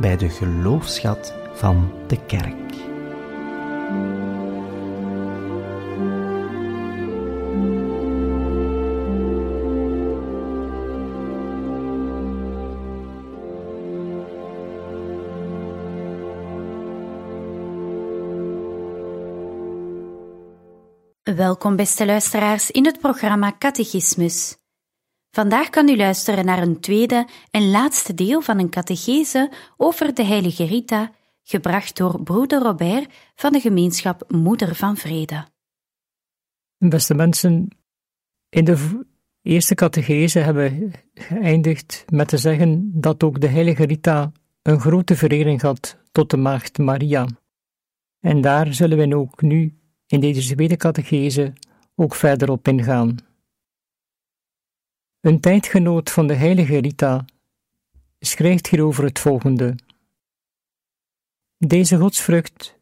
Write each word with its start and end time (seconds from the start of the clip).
bij 0.00 0.16
de 0.16 0.28
geloofschat 0.28 1.34
van 1.54 1.92
de 2.06 2.24
kerk. 2.26 2.54
Welkom, 21.36 21.76
beste 21.76 22.06
luisteraars, 22.06 22.70
in 22.70 22.84
het 22.84 22.98
programma 23.00 23.54
Catechismus. 23.58 24.59
Vandaag 25.30 25.70
kan 25.70 25.88
u 25.88 25.96
luisteren 25.96 26.44
naar 26.44 26.62
een 26.62 26.80
tweede 26.80 27.26
en 27.50 27.70
laatste 27.70 28.14
deel 28.14 28.40
van 28.40 28.58
een 28.58 28.70
catechese 28.70 29.50
over 29.76 30.14
de 30.14 30.24
heilige 30.24 30.64
Rita, 30.64 31.12
gebracht 31.42 31.96
door 31.96 32.22
broeder 32.22 32.62
Robert 32.62 33.12
van 33.34 33.52
de 33.52 33.60
gemeenschap 33.60 34.24
Moeder 34.28 34.74
van 34.74 34.96
Vrede. 34.96 35.46
Beste 36.78 37.14
mensen, 37.14 37.68
in 38.48 38.64
de 38.64 39.06
eerste 39.42 39.74
catechese 39.74 40.38
hebben 40.38 40.62
we 40.80 40.90
geëindigd 41.14 42.04
met 42.08 42.28
te 42.28 42.38
zeggen 42.38 42.90
dat 43.00 43.22
ook 43.22 43.40
de 43.40 43.48
heilige 43.48 43.84
Rita 43.84 44.32
een 44.62 44.80
grote 44.80 45.16
verering 45.16 45.60
had 45.60 45.96
tot 46.12 46.30
de 46.30 46.36
maagd 46.36 46.78
Maria. 46.78 47.26
En 48.20 48.40
daar 48.40 48.74
zullen 48.74 48.98
we 48.98 49.16
ook 49.16 49.42
nu 49.42 49.78
in 50.06 50.20
deze 50.20 50.54
tweede 50.54 50.76
catechese 50.76 51.52
ook 51.94 52.14
verder 52.14 52.50
op 52.50 52.68
ingaan. 52.68 53.16
Een 55.20 55.40
tijdgenoot 55.40 56.10
van 56.10 56.26
de 56.26 56.34
heilige 56.34 56.78
Rita 56.78 57.24
schrijft 58.20 58.66
hierover 58.66 59.04
het 59.04 59.18
volgende. 59.18 59.74
Deze 61.58 61.96
godsvrucht 61.96 62.78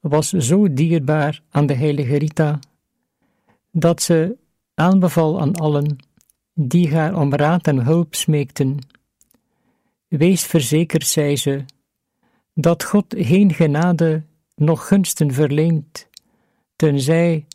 was 0.00 0.28
zo 0.28 0.72
dierbaar 0.72 1.42
aan 1.50 1.66
de 1.66 1.74
heilige 1.74 2.16
Rita, 2.16 2.58
dat 3.70 4.02
ze 4.02 4.36
aanbeval 4.74 5.40
aan 5.40 5.54
allen 5.54 5.96
die 6.54 6.94
haar 6.94 7.16
om 7.16 7.34
raad 7.34 7.66
en 7.66 7.78
hulp 7.78 8.14
smeekten. 8.14 8.78
Wees 10.08 10.42
verzekerd, 10.42 11.06
zei 11.06 11.36
ze, 11.36 11.64
dat 12.54 12.84
God 12.84 13.14
geen 13.18 13.54
genade 13.54 14.22
noch 14.54 14.88
gunsten 14.88 15.32
verleent 15.32 16.08
tenzij 16.76 17.46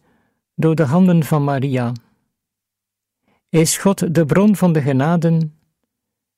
door 0.56 0.76
de 0.76 0.84
handen 0.84 1.24
van 1.24 1.44
Maria. 1.44 1.94
Is 3.54 3.78
God 3.78 4.16
de 4.16 4.26
bron 4.26 4.56
van 4.56 4.74
de 4.74 4.82
genaden, 4.82 5.54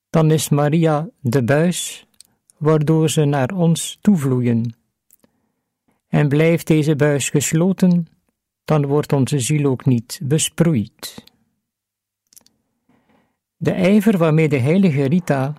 dan 0.09 0.31
is 0.31 0.49
Maria 0.49 1.09
de 1.19 1.43
buis 1.43 2.07
waardoor 2.57 3.09
ze 3.09 3.25
naar 3.25 3.53
ons 3.53 3.97
toevloeien. 4.01 4.75
En 6.07 6.27
blijft 6.27 6.67
deze 6.67 6.95
buis 6.95 7.29
gesloten, 7.29 8.07
dan 8.65 8.85
wordt 8.85 9.13
onze 9.13 9.39
ziel 9.39 9.69
ook 9.69 9.85
niet 9.85 10.19
besproeid. 10.23 11.23
De 13.57 13.71
ijver 13.71 14.17
waarmee 14.17 14.49
de 14.49 14.59
heilige 14.59 15.05
Rita 15.05 15.53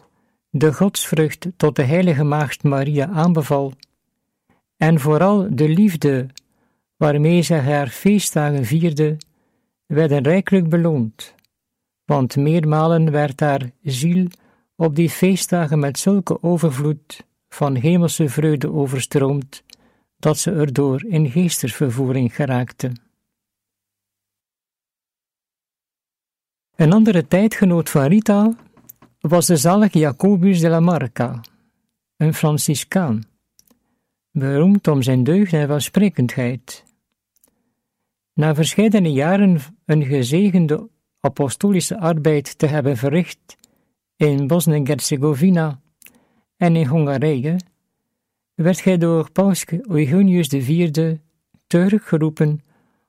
de 0.51 0.73
godsvrucht 0.73 1.47
tot 1.57 1.77
de 1.77 1.85
heilige 1.85 2.25
maagd 2.25 2.63
Maria 2.63 3.09
aanbeval, 3.09 3.73
en 4.77 5.01
vooral 5.01 5.47
de 5.51 5.69
liefde 5.69 6.27
waarmee 6.97 7.43
zij 7.43 7.61
haar 7.61 7.89
feestdagen 7.89 8.65
vierde, 8.65 9.17
werden 9.87 10.23
rijkelijk 10.23 10.69
beloond, 10.69 11.35
want 12.07 12.37
meermalen 12.37 13.11
werd 13.11 13.41
haar 13.41 13.71
ziel 13.83 14.27
op 14.77 14.95
die 14.95 15.11
feestdagen 15.11 15.79
met 15.79 15.99
zulke 15.99 16.43
overvloed 16.43 17.25
van 17.49 17.75
hemelse 17.75 18.29
vreugde 18.29 18.73
overstroomd, 18.73 19.63
dat 20.19 20.39
ze 20.39 20.51
erdoor 20.51 21.05
in 21.05 21.31
geestesvervoering 21.31 22.35
geraakte. 22.35 22.93
Een 26.77 26.93
andere 26.93 27.27
tijdgenoot 27.27 27.91
van 27.91 28.07
Rita 28.07 28.57
was 29.21 29.47
de 29.47 29.57
zalig 29.57 29.93
Jacobus 29.93 30.61
de 30.61 30.69
la 30.69 30.81
Marca, 30.81 31.41
een 32.17 32.35
Franciscaan, 32.35 33.23
beroemd 34.31 34.89
om 34.89 35.03
zijn 35.03 35.25
deugd 35.25 35.53
en 35.53 35.69
welsprekendheid. 35.69 36.85
Na 38.33 38.55
verscheidene 38.55 39.13
jaren 39.13 39.61
een 39.85 40.05
gezegende 40.05 40.89
apostolische 41.27 41.99
arbeid 41.99 42.59
te 42.59 42.67
hebben 42.67 42.97
verricht 42.97 43.57
in 44.17 44.47
Bosnië-Herzegovina 44.47 45.81
en 46.57 46.77
in 46.77 46.87
Hongarije, 46.87 47.57
werd 48.55 48.85
hij 48.85 48.99
door 48.99 49.31
paus 49.31 49.65
Eugenius 49.89 50.49
IV 50.49 51.17
teruggeroepen 51.67 52.61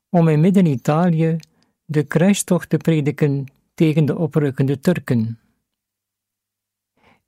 om 0.10 0.28
in 0.28 0.40
Midden-Italië 0.40 1.38
de 1.86 2.04
kruistocht 2.04 2.70
te 2.70 2.78
prediken 2.78 3.46
tegen 3.74 4.06
de 4.06 4.18
oprukkende 4.18 4.80
Turken. 4.80 5.40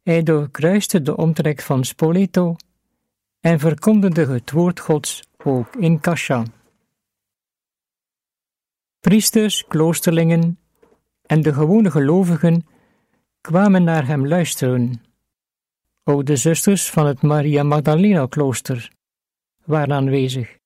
Hij 0.03 0.23
doorkruiste 0.23 1.01
de 1.01 1.17
omtrek 1.17 1.61
van 1.61 1.83
Spoleto 1.83 2.55
en 3.39 3.59
verkondigde 3.59 4.25
het 4.25 4.51
woord 4.51 4.79
Gods 4.79 5.23
ook 5.43 5.75
in 5.75 5.99
Kasha. 5.99 6.45
Priesters, 8.99 9.67
kloosterlingen 9.67 10.59
en 11.29 11.41
de 11.41 11.53
gewone 11.53 11.91
gelovigen 11.91 12.65
kwamen 13.41 13.83
naar 13.83 14.07
hem 14.07 14.27
luisteren. 14.27 15.01
Ook 16.03 16.25
de 16.25 16.35
zusters 16.35 16.89
van 16.89 17.05
het 17.05 17.21
Maria 17.21 17.63
Magdalena 17.63 18.25
klooster 18.25 18.91
waren 19.65 19.93
aanwezig, 19.93 20.57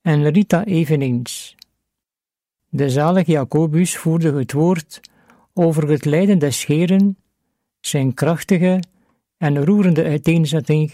en 0.00 0.30
Rita 0.30 0.64
eveneens. 0.64 1.54
De 2.68 2.90
zalig 2.90 3.26
Jacobus 3.26 3.96
voerde 3.96 4.32
het 4.32 4.52
woord 4.52 5.00
over 5.52 5.88
het 5.88 6.04
lijden 6.04 6.38
des 6.38 6.66
Heren, 6.66 7.18
zijn 7.80 8.14
krachtige 8.14 8.82
en 9.36 9.64
roerende 9.64 10.04
uiteenzetting 10.04 10.92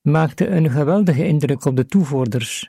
maakte 0.00 0.46
een 0.46 0.70
geweldige 0.70 1.26
indruk 1.26 1.64
op 1.64 1.76
de 1.76 1.86
toevoerders. 1.86 2.68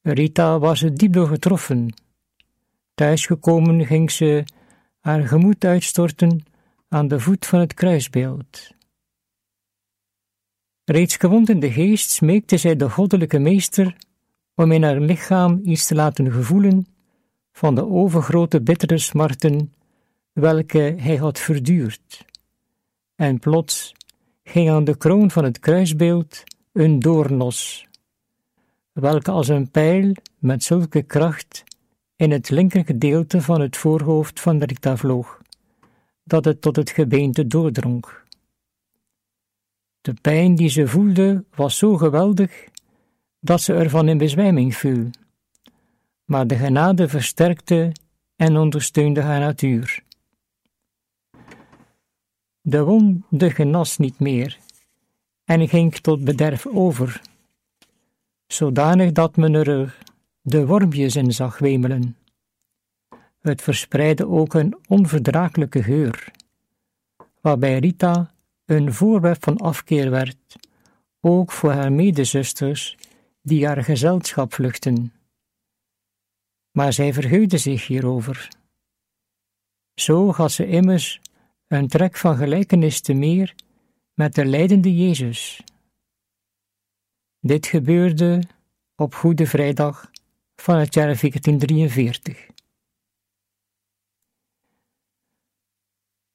Rita 0.00 0.58
was 0.58 0.80
diep 0.80 1.12
door 1.12 1.28
getroffen. 1.28 1.94
Thuisgekomen 2.98 3.86
ging 3.86 4.10
ze 4.10 4.44
haar 5.00 5.28
gemoed 5.28 5.64
uitstorten 5.64 6.44
aan 6.88 7.08
de 7.08 7.20
voet 7.20 7.46
van 7.46 7.60
het 7.60 7.74
kruisbeeld. 7.74 8.70
Reeds 10.84 11.16
gewond 11.16 11.48
in 11.48 11.60
de 11.60 11.72
geest 11.72 12.10
smeekte 12.10 12.56
zij 12.56 12.76
de 12.76 12.90
goddelijke 12.90 13.38
meester 13.38 13.96
om 14.54 14.72
in 14.72 14.82
haar 14.82 15.00
lichaam 15.00 15.60
iets 15.64 15.86
te 15.86 15.94
laten 15.94 16.32
gevoelen 16.32 16.86
van 17.52 17.74
de 17.74 17.86
overgrote 17.86 18.60
bittere 18.60 18.98
smarten 18.98 19.72
welke 20.32 20.94
hij 20.96 21.16
had 21.16 21.38
verduurd. 21.38 22.24
En 23.14 23.38
plots 23.38 23.94
ging 24.42 24.70
aan 24.70 24.84
de 24.84 24.96
kroon 24.96 25.30
van 25.30 25.44
het 25.44 25.58
kruisbeeld 25.58 26.42
een 26.72 26.98
doornos 26.98 27.86
welke 28.92 29.30
als 29.30 29.48
een 29.48 29.70
pijl 29.70 30.14
met 30.38 30.62
zulke 30.62 31.02
kracht 31.02 31.66
in 32.18 32.30
het 32.30 32.50
linker 32.50 32.84
gedeelte 32.84 33.42
van 33.42 33.60
het 33.60 33.76
voorhoofd 33.76 34.40
van 34.40 34.62
Rita 34.62 34.96
vloog, 34.96 35.40
dat 36.24 36.44
het 36.44 36.60
tot 36.60 36.76
het 36.76 36.90
gebeente 36.90 37.46
doordrong. 37.46 38.04
De 40.00 40.14
pijn 40.20 40.54
die 40.54 40.68
ze 40.68 40.88
voelde 40.88 41.44
was 41.54 41.78
zo 41.78 41.96
geweldig 41.96 42.64
dat 43.40 43.60
ze 43.60 43.74
ervan 43.74 44.08
in 44.08 44.18
bezwijming 44.18 44.76
viel, 44.76 45.10
maar 46.24 46.46
de 46.46 46.56
genade 46.56 47.08
versterkte 47.08 47.92
en 48.36 48.56
ondersteunde 48.56 49.20
haar 49.20 49.40
natuur. 49.40 50.02
De 52.60 52.82
wonde 52.82 53.50
genas 53.50 53.96
niet 53.96 54.18
meer 54.18 54.58
en 55.44 55.68
ging 55.68 55.94
tot 55.94 56.24
bederf 56.24 56.66
over 56.66 57.20
zodanig 58.46 59.12
dat 59.12 59.36
men 59.36 59.54
er 59.54 59.98
de 60.48 60.66
wormpjes 60.66 61.16
in 61.16 61.32
zag 61.32 61.58
wemelen. 61.58 62.16
Het 63.38 63.62
verspreidde 63.62 64.28
ook 64.28 64.54
een 64.54 64.78
onverdraaglijke 64.86 65.82
geur, 65.82 66.32
waarbij 67.40 67.78
Rita 67.78 68.30
een 68.64 68.92
voorwerp 68.92 69.44
van 69.44 69.56
afkeer 69.56 70.10
werd, 70.10 70.56
ook 71.20 71.52
voor 71.52 71.72
haar 71.72 71.92
medezusters 71.92 72.96
die 73.42 73.66
haar 73.66 73.84
gezelschap 73.84 74.54
vluchten. 74.54 75.12
Maar 76.70 76.92
zij 76.92 77.12
verheugde 77.12 77.58
zich 77.58 77.86
hierover. 77.86 78.48
Zo 79.94 80.32
had 80.32 80.52
ze 80.52 80.66
immers 80.66 81.20
een 81.66 81.88
trek 81.88 82.16
van 82.16 82.36
gelijkenis 82.36 83.00
te 83.00 83.12
meer 83.12 83.54
met 84.14 84.34
de 84.34 84.44
lijdende 84.44 84.96
Jezus. 84.96 85.62
Dit 87.40 87.66
gebeurde 87.66 88.42
op 88.96 89.14
Goede 89.14 89.46
Vrijdag 89.46 90.10
van 90.60 90.78
het 90.78 90.94
jaar 90.94 91.06
1443. 91.06 92.46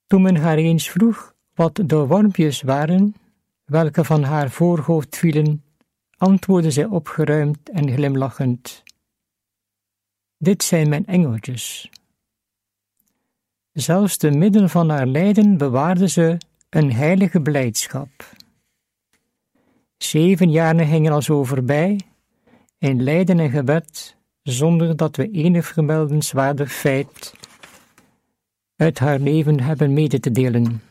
Toen 0.08 0.22
men 0.22 0.36
haar 0.36 0.58
eens 0.58 0.90
vroeg 0.90 1.36
wat 1.54 1.76
de 1.76 1.96
wormpjes 1.96 2.62
waren, 2.62 3.16
welke 3.64 4.04
van 4.04 4.24
haar 4.24 4.50
voorhoofd 4.50 5.18
vielen, 5.18 5.64
antwoordde 6.18 6.72
zij 6.72 6.86
opgeruimd 6.86 7.70
en 7.70 7.92
glimlachend: 7.92 8.84
Dit 10.38 10.64
zijn 10.64 10.90
mijn 10.90 11.06
engeltjes. 11.06 11.90
Zelfs 13.72 14.18
te 14.18 14.30
midden 14.30 14.70
van 14.70 14.90
haar 14.90 15.08
lijden 15.08 15.58
bewaarde 15.58 16.10
ze 16.10 16.38
een 16.70 16.94
heilige 16.94 17.42
blijdschap. 17.42 18.10
Zeven 19.98 20.52
jaren 20.52 20.88
gingen 20.88 21.12
al 21.12 21.22
zo 21.22 21.44
voorbij, 21.44 22.00
in 22.84 23.04
lijden 23.04 23.40
en 23.40 23.50
gebed, 23.50 24.16
zonder 24.42 24.96
dat 24.96 25.16
we 25.16 25.32
enig 25.32 25.66
vermeldenswaardig 25.66 26.74
feit 26.74 27.34
uit 28.76 29.00
haar 29.00 29.20
leven 29.20 29.60
hebben 29.60 29.94
mede 29.94 30.20
te 30.20 30.32
delen. 30.32 30.82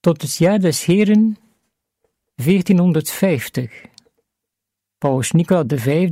Tot 0.00 0.22
het 0.22 0.36
jaar 0.36 0.60
des 0.60 0.84
Heren 0.84 1.36
1450, 2.34 3.84
Paus 4.98 5.32
Nicola 5.32 5.64
V 5.66 6.10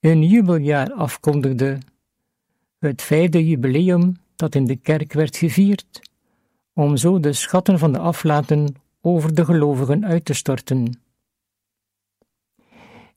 een 0.00 0.22
jubeljaar 0.22 0.92
afkondigde, 0.92 1.78
het 2.78 3.02
vijfde 3.02 3.46
jubileum 3.46 4.16
dat 4.36 4.54
in 4.54 4.64
de 4.64 4.76
kerk 4.76 5.12
werd 5.12 5.36
gevierd, 5.36 6.00
om 6.72 6.96
zo 6.96 7.20
de 7.20 7.32
schatten 7.32 7.78
van 7.78 7.92
de 7.92 7.98
aflaten 7.98 8.76
over 9.00 9.34
de 9.34 9.44
gelovigen 9.44 10.06
uit 10.06 10.24
te 10.24 10.34
storten. 10.34 11.01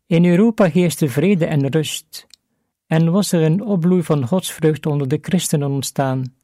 In 0.07 0.25
Europa 0.25 0.65
heerste 0.65 1.09
vrede 1.09 1.45
en 1.45 1.67
rust, 1.67 2.27
en 2.87 3.11
was 3.11 3.31
er 3.31 3.41
een 3.41 3.61
opbloei 3.61 4.03
van 4.03 4.27
godsvrucht 4.27 4.85
onder 4.85 5.07
de 5.07 5.17
christenen 5.21 5.71
ontstaan. 5.71 6.35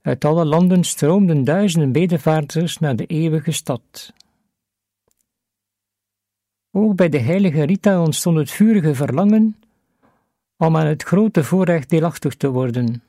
Uit 0.00 0.24
alle 0.24 0.44
landen 0.44 0.84
stroomden 0.84 1.44
duizenden 1.44 1.92
bedevaarders 1.92 2.78
naar 2.78 2.96
de 2.96 3.06
eeuwige 3.06 3.52
stad. 3.52 4.12
Ook 6.70 6.96
bij 6.96 7.08
de 7.08 7.18
heilige 7.18 7.62
Rita 7.62 8.02
ontstond 8.02 8.36
het 8.36 8.50
vurige 8.50 8.94
verlangen 8.94 9.56
om 10.56 10.76
aan 10.76 10.86
het 10.86 11.02
grote 11.02 11.44
voorrecht 11.44 11.90
deelachtig 11.90 12.34
te 12.34 12.50
worden. 12.50 13.02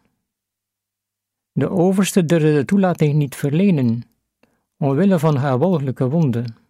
De 1.51 1.69
overste 1.69 2.25
durfde 2.25 2.53
de 2.53 2.65
toelating 2.65 3.13
niet 3.13 3.35
verlenen, 3.35 4.03
omwille 4.77 5.19
van 5.19 5.35
haar 5.35 5.57
walgelijke 5.57 6.09
wonden. 6.09 6.62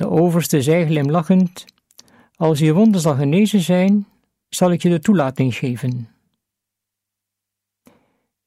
De 0.00 0.10
overste 0.10 0.62
zei 0.62 0.86
glimlachend: 0.86 1.64
Als 2.34 2.58
je 2.58 2.72
wonden 2.72 3.00
zal 3.00 3.14
genezen 3.14 3.60
zijn, 3.60 4.06
zal 4.48 4.72
ik 4.72 4.82
je 4.82 4.88
de 4.88 4.98
toelating 4.98 5.54
geven. 5.54 6.08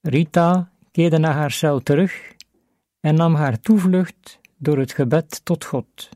Rita 0.01 0.71
keerde 0.91 1.17
naar 1.17 1.33
haar 1.33 1.51
cel 1.51 1.79
terug 1.79 2.35
en 3.00 3.15
nam 3.15 3.35
haar 3.35 3.59
toevlucht 3.59 4.39
door 4.57 4.77
het 4.77 4.91
gebed 4.94 5.45
tot 5.45 5.65
God. 5.65 6.09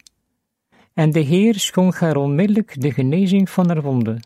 En 0.94 1.12
de 1.12 1.20
Heer 1.20 1.60
schonk 1.60 1.96
haar 1.96 2.16
onmiddellijk 2.16 2.82
de 2.82 2.92
genezing 2.92 3.50
van 3.50 3.68
haar 3.68 3.82
wonden. 3.82 4.20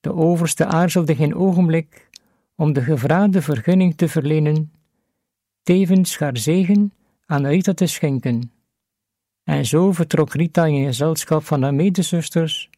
De 0.00 0.14
overste 0.14 0.66
aarzelde 0.66 1.14
geen 1.14 1.34
ogenblik 1.34 2.08
om 2.54 2.72
de 2.72 2.82
gevraagde 2.82 3.42
vergunning 3.42 3.96
te 3.96 4.08
verlenen, 4.08 4.72
tevens 5.62 6.18
haar 6.18 6.36
zegen 6.36 6.92
aan 7.26 7.46
Rita 7.46 7.74
te 7.74 7.86
schenken. 7.86 8.52
En 9.44 9.66
zo 9.66 9.92
vertrok 9.92 10.32
Rita 10.32 10.64
in 10.64 10.84
gezelschap 10.84 11.44
van 11.44 11.62
haar 11.62 11.74
medezusters 11.74 12.70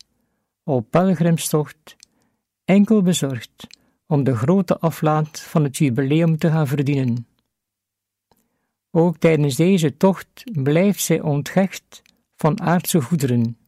op 0.62 0.90
pelgrimstocht, 0.90 1.96
enkel 2.64 3.02
bezorgd 3.02 3.66
om 4.06 4.24
de 4.24 4.36
grote 4.36 4.78
aflaat 4.78 5.40
van 5.40 5.64
het 5.64 5.76
jubileum 5.76 6.38
te 6.38 6.50
gaan 6.50 6.66
verdienen. 6.66 7.26
Ook 8.90 9.18
tijdens 9.18 9.56
deze 9.56 9.96
tocht 9.96 10.44
blijft 10.62 11.00
zij 11.00 11.20
onthecht 11.20 12.02
van 12.36 12.60
aardse 12.60 13.00
goederen, 13.00 13.58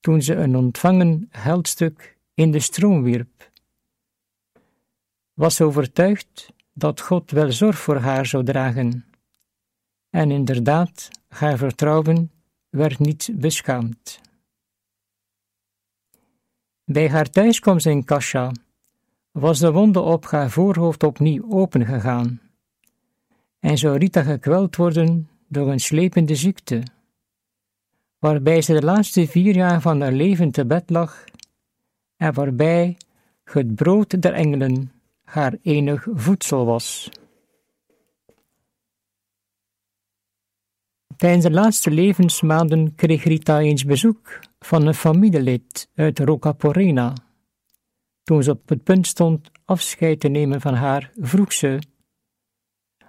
toen 0.00 0.22
ze 0.22 0.34
een 0.34 0.56
ontvangen 0.56 1.28
geldstuk 1.30 2.18
in 2.34 2.50
de 2.50 2.60
stroom 2.60 3.02
wierp. 3.02 3.50
Was 5.34 5.60
overtuigd 5.60 6.52
dat 6.72 7.00
God 7.00 7.30
wel 7.30 7.52
zorg 7.52 7.78
voor 7.78 7.96
haar 7.96 8.26
zou 8.26 8.44
dragen. 8.44 9.04
En 10.10 10.30
inderdaad, 10.30 11.08
haar 11.32 11.56
vertrouwen 11.56 12.30
werd 12.68 12.98
niet 12.98 13.30
beschaamd. 13.34 14.20
Bij 16.84 17.08
haar 17.08 17.30
thuiskomst 17.30 17.86
in 17.86 18.04
Kasha 18.04 18.52
was 19.30 19.58
de 19.58 19.72
wonde 19.72 20.00
op 20.00 20.24
haar 20.24 20.50
voorhoofd 20.50 21.02
opnieuw 21.02 21.44
opengegaan, 21.50 22.40
en 23.58 23.78
zou 23.78 23.98
Rita 23.98 24.22
gekweld 24.22 24.76
worden 24.76 25.28
door 25.48 25.70
een 25.70 25.80
slepende 25.80 26.34
ziekte, 26.34 26.82
waarbij 28.18 28.62
ze 28.62 28.72
de 28.72 28.82
laatste 28.82 29.26
vier 29.26 29.54
jaar 29.54 29.80
van 29.80 30.00
haar 30.00 30.12
leven 30.12 30.50
te 30.50 30.66
bed 30.66 30.90
lag, 30.90 31.24
en 32.16 32.34
waarbij 32.34 32.96
het 33.44 33.74
brood 33.74 34.22
der 34.22 34.32
engelen 34.32 34.92
haar 35.24 35.56
enig 35.62 36.06
voedsel 36.10 36.64
was. 36.64 37.10
Tijdens 41.22 41.44
de 41.44 41.50
laatste 41.50 41.90
levensmaanden 41.90 42.94
kreeg 42.94 43.24
Rita 43.24 43.60
eens 43.60 43.84
bezoek 43.84 44.40
van 44.58 44.86
een 44.86 44.94
familielid 44.94 45.90
uit 45.94 46.18
Rocaporena. 46.18 47.14
Toen 48.22 48.42
ze 48.42 48.50
op 48.50 48.68
het 48.68 48.82
punt 48.82 49.06
stond 49.06 49.50
afscheid 49.64 50.20
te 50.20 50.28
nemen 50.28 50.60
van 50.60 50.74
haar, 50.74 51.10
vroeg 51.16 51.52
ze 51.52 51.78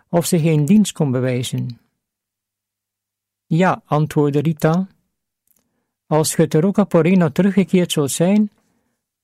of 0.09 0.25
ze 0.25 0.39
geen 0.39 0.65
dienst 0.65 0.91
kon 0.91 1.11
bewijzen. 1.11 1.79
Ja, 3.45 3.81
antwoordde 3.85 4.39
Rita. 4.39 4.87
Als 6.05 6.35
je 6.35 6.47
te 6.47 6.59
Rocaporena 6.59 7.29
teruggekeerd 7.29 7.91
zult 7.91 8.11
zijn, 8.11 8.51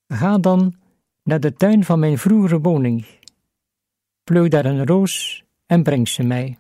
ga 0.08 0.38
dan 0.38 0.76
naar 1.24 1.40
de 1.40 1.54
tuin 1.54 1.84
van 1.84 2.00
mijn 2.00 2.18
vroegere 2.18 2.60
woning. 2.60 3.06
Pluk 4.24 4.52
daar 4.52 4.66
een 4.66 4.86
roos 4.86 5.44
en 5.66 5.84
breng 5.84 6.08
ze 6.08 6.24
mij. 6.24 6.58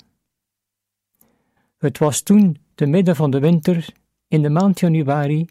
Het 1.79 1.97
was 1.97 2.21
toen 2.21 2.57
te 2.75 2.85
midden 2.85 3.15
van 3.15 3.31
de 3.31 3.39
winter, 3.39 3.93
in 4.27 4.41
de 4.41 4.49
maand 4.49 4.79
januari, 4.79 5.47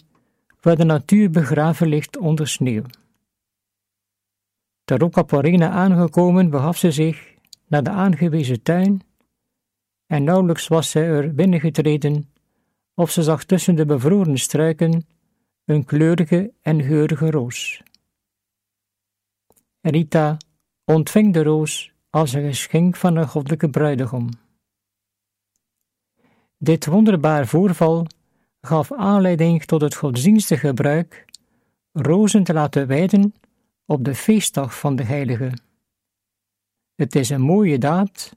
waar 0.60 0.76
de 0.76 0.84
natuur 0.84 1.30
begraven 1.30 1.88
ligt 1.88 2.16
onder 2.16 2.48
sneeuw. 2.48 2.84
Ter 4.84 4.98
Roccaporena 4.98 5.70
aangekomen 5.70 6.50
begaf 6.50 6.76
ze 6.76 6.90
zich 6.90 7.34
naar 7.66 7.82
de 7.82 7.90
aangewezen 7.90 8.62
tuin, 8.62 9.02
en 10.06 10.24
nauwelijks 10.24 10.68
was 10.68 10.90
zij 10.90 11.02
er 11.02 11.34
binnengetreden, 11.34 12.30
of 12.94 13.10
ze 13.10 13.22
zag 13.22 13.44
tussen 13.44 13.74
de 13.76 13.86
bevroren 13.86 14.38
struiken 14.38 15.06
een 15.64 15.84
kleurige 15.84 16.52
en 16.62 16.82
geurige 16.82 17.30
roos. 17.30 17.82
Rita 19.80 20.36
ontving 20.84 21.32
de 21.32 21.42
roos 21.42 21.92
als 22.10 22.32
een 22.32 22.46
geschenk 22.46 22.96
van 22.96 23.16
een 23.16 23.28
goddelijke 23.28 23.70
bruidegom. 23.70 24.28
Dit 26.58 26.86
wonderbaar 26.86 27.46
voorval 27.46 28.06
gaf 28.60 28.92
aanleiding 28.92 29.64
tot 29.64 29.80
het 29.80 29.94
godsdienstige 29.94 30.66
gebruik 30.66 31.24
rozen 31.92 32.44
te 32.44 32.52
laten 32.52 32.86
wijden 32.86 33.34
op 33.86 34.04
de 34.04 34.14
feestdag 34.14 34.78
van 34.78 34.96
de 34.96 35.02
heilige. 35.02 35.52
Het 36.94 37.14
is 37.14 37.30
een 37.30 37.40
mooie 37.40 37.78
daad 37.78 38.32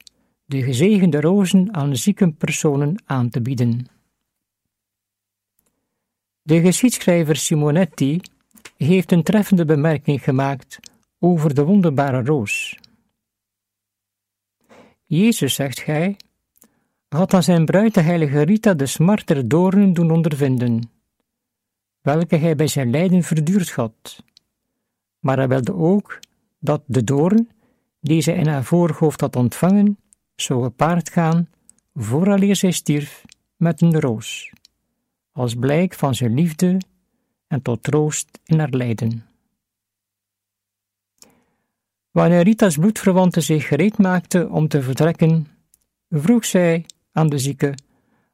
de 0.45 0.63
gezegende 0.63 1.21
rozen 1.21 1.73
aan 1.73 1.95
zieke 1.95 2.31
personen 2.31 3.03
aan 3.05 3.29
te 3.29 3.41
bieden. 3.41 3.87
De 6.41 6.61
geschiedschrijver 6.61 7.35
Simonetti 7.35 8.21
heeft 8.77 9.11
een 9.11 9.23
treffende 9.23 9.65
bemerking 9.65 10.23
gemaakt 10.23 10.79
over 11.19 11.53
de 11.53 11.63
wonderbare 11.63 12.23
roos. 12.23 12.79
Jezus, 15.05 15.53
zegt 15.53 15.79
gij, 15.79 16.17
had 17.15 17.33
aan 17.33 17.43
zijn 17.43 17.65
bruid 17.65 17.93
de 17.93 18.01
heilige 18.01 18.41
Rita 18.41 18.73
de 18.73 18.85
smart 18.85 19.27
der 19.27 19.47
doornen 19.47 19.93
doen 19.93 20.11
ondervinden, 20.11 20.91
welke 22.01 22.35
hij 22.35 22.55
bij 22.55 22.67
zijn 22.67 22.89
lijden 22.89 23.23
verduurd 23.23 23.71
had. 23.71 24.23
Maar 25.19 25.37
hij 25.37 25.47
wilde 25.47 25.73
ook 25.73 26.19
dat 26.59 26.83
de 26.85 27.03
doorn, 27.03 27.49
die 27.99 28.21
zij 28.21 28.35
in 28.35 28.47
haar 28.47 28.63
voorhoofd 28.63 29.21
had 29.21 29.35
ontvangen, 29.35 29.97
zou 30.35 30.63
gepaard 30.63 31.09
gaan, 31.09 31.49
vooraleer 31.93 32.55
zij 32.55 32.71
stierf, 32.71 33.25
met 33.55 33.81
een 33.81 33.99
roos, 33.99 34.53
als 35.31 35.55
blijk 35.55 35.93
van 35.93 36.15
zijn 36.15 36.33
liefde 36.33 36.77
en 37.47 37.61
tot 37.61 37.83
troost 37.83 38.39
in 38.45 38.59
haar 38.59 38.69
lijden. 38.69 39.25
Wanneer 42.11 42.43
Rita's 42.43 42.77
bloedverwante 42.77 43.41
zich 43.41 43.67
gereed 43.67 43.97
maakte 43.97 44.49
om 44.49 44.67
te 44.67 44.81
vertrekken, 44.81 45.47
vroeg 46.09 46.45
zij 46.45 46.85
aan 47.11 47.29
de 47.29 47.39
zieke 47.39 47.75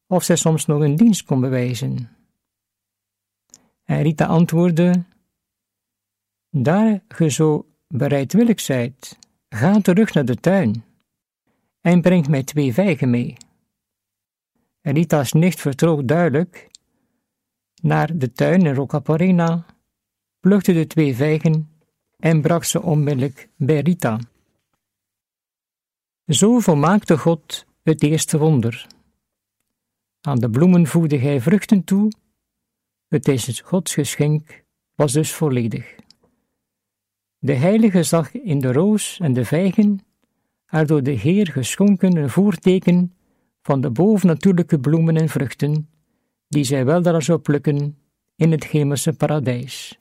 of 0.08 0.24
zij 0.24 0.36
soms 0.36 0.66
nog 0.66 0.82
een 0.82 0.96
dienst 0.96 1.24
kon 1.24 1.42
bewijzen. 1.42 2.10
En 3.84 4.02
Rita 4.02 4.26
antwoordde: 4.26 5.04
Daar 6.50 7.04
ge 7.08 7.30
zo 7.30 7.66
bereidwillig 7.88 8.60
zijt, 8.60 9.20
ga 9.50 9.82
terug 9.82 10.14
naar 10.14 10.26
de 10.26 10.36
tuin 10.36 10.84
en 11.82 12.02
breng 12.02 12.28
mij 12.28 12.44
twee 12.44 12.74
vijgen 12.74 13.10
mee. 13.10 13.38
Rita's 14.82 15.32
nicht 15.34 15.60
vertrok 15.60 16.08
duidelijk 16.08 16.70
naar 17.82 18.18
de 18.18 18.32
tuin 18.32 18.66
in 18.66 18.74
Roccaporena, 18.74 19.66
plukte 20.40 20.74
de 20.74 20.88
twee 20.88 21.16
vijgen 21.16 21.70
en 22.18 22.42
bracht 22.42 22.68
ze 22.68 22.82
onmiddellijk 22.82 23.50
bij 23.56 23.80
Rita. 23.80 24.20
Zo 26.26 26.60
volmaakte 26.60 27.18
God 27.18 27.67
het 27.88 28.04
eerste 28.04 28.38
wonder. 28.38 28.88
Aan 30.22 30.40
de 30.40 30.50
bloemen 30.50 30.88
voegde 30.88 31.18
hij 31.18 31.42
vruchten 31.42 31.84
toe, 31.84 32.12
het 33.08 33.28
is 33.28 33.62
Gods 33.62 33.94
geschenk, 33.94 34.64
was 34.96 35.14
dus 35.14 35.34
volledig. 35.34 35.96
De 37.38 37.54
heilige 37.54 38.04
zag 38.04 38.32
in 38.32 38.60
de 38.60 38.72
roos 38.72 39.20
en 39.20 39.34
de 39.34 39.46
vijgen 39.46 40.00
haar 40.66 40.86
door 40.86 41.04
de 41.04 41.12
Heer 41.12 41.48
geschonken 41.48 42.16
een 42.16 42.30
voorteken 42.30 43.14
van 43.62 43.82
de 43.82 43.92
bovennatuurlijke 43.92 44.80
bloemen 44.80 45.18
en 45.18 45.30
vruchten, 45.30 45.90
die 46.48 46.64
zij 46.64 46.86
weldra 46.86 47.20
zou 47.20 47.40
plukken 47.40 47.98
in 48.36 48.52
het 48.52 48.68
hemelse 48.68 49.14
paradijs. 49.14 49.98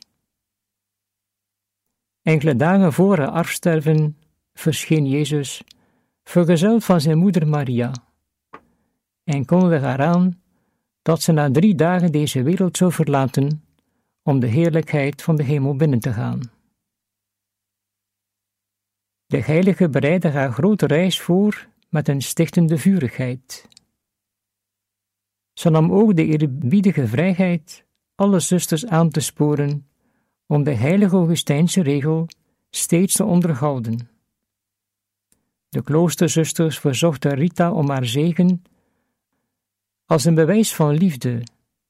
Enkele 2.23 2.57
dagen 2.57 2.93
voor 2.93 3.19
haar 3.19 3.31
afsterven 3.31 4.17
verscheen 4.55 5.07
Jezus, 5.09 5.63
vergezeld 6.29 6.85
van 6.85 7.01
zijn 7.01 7.19
moeder 7.19 7.49
Maria, 7.49 7.93
en 9.25 9.45
kondigde 9.45 9.87
haar 9.87 10.03
aan 10.03 10.41
dat 11.03 11.23
ze 11.23 11.33
na 11.33 11.51
drie 11.51 11.75
dagen 11.75 12.13
deze 12.13 12.43
wereld 12.43 12.77
zou 12.77 12.93
verlaten 12.93 13.65
om 14.23 14.41
de 14.41 14.47
heerlijkheid 14.47 15.23
van 15.23 15.37
de 15.37 15.43
hemel 15.43 15.77
binnen 15.77 15.99
te 15.99 16.13
gaan. 16.13 16.41
De 19.27 19.43
heilige 19.43 19.89
bereidde 19.89 20.29
haar 20.29 20.53
grote 20.53 20.87
reis 20.87 21.21
voor 21.21 21.69
met 21.89 22.09
een 22.09 22.23
stichtende 22.23 22.79
vurigheid. 22.79 23.69
Ze 25.53 25.71
nam 25.71 25.93
ook 25.93 26.17
de 26.17 26.25
eerbiedige 26.25 27.07
vrijheid 27.07 27.85
alle 28.15 28.41
zusters 28.41 28.87
aan 28.87 29.11
te 29.11 29.21
sporen 29.21 29.89
om 30.47 30.63
de 30.63 30.75
heilige 30.75 31.17
Augustijnse 31.17 31.83
regel 31.83 32.29
steeds 32.71 33.15
te 33.15 33.25
onderhouden. 33.25 34.16
De 35.77 35.83
kloosterzusters 35.83 36.79
verzochten 36.79 37.35
Rita 37.35 37.73
om 37.73 37.91
haar 37.91 38.07
zegen 38.07 38.63
als 40.05 40.25
een 40.25 40.35
bewijs 40.35 40.75
van 40.75 40.95
liefde, 40.95 41.43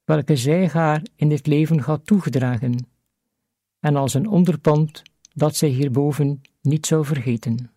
welke 0.05 0.37
zij 0.37 0.69
haar 0.69 1.03
in 1.17 1.29
dit 1.29 1.47
leven 1.47 1.79
had 1.79 2.07
toegedragen, 2.07 2.89
en 3.81 3.97
als 3.97 4.15
een 4.15 4.29
onderpand 4.29 5.03
dat 5.35 5.57
zij 5.57 5.69
hierboven 5.69 6.43
niet 6.61 6.87
zou 6.87 7.05
vergeten. 7.05 7.71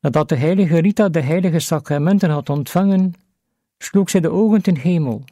Nadat 0.00 0.28
de 0.28 0.36
heilige 0.36 0.78
Rita 0.78 1.08
de 1.08 1.20
heilige 1.20 1.58
sacramenten 1.58 2.30
had 2.30 2.48
ontvangen, 2.48 3.14
sloeg 3.78 4.10
zij 4.10 4.20
de 4.20 4.30
ogen 4.30 4.62
ten 4.62 4.76
hemel, 4.76 5.24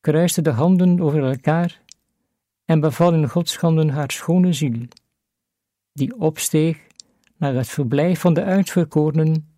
kruiste 0.00 0.42
de 0.42 0.50
handen 0.50 1.00
over 1.00 1.24
elkaar 1.24 1.82
en 2.64 2.80
beval 2.80 3.12
in 3.12 3.28
Godschanden 3.28 3.88
haar 3.88 4.10
schone 4.10 4.52
ziel, 4.52 4.86
die 5.92 6.20
opsteeg 6.20 6.86
naar 7.38 7.54
het 7.54 7.68
verblijf 7.68 8.20
van 8.20 8.34
de 8.34 8.42
uitverkorenen, 8.42 9.52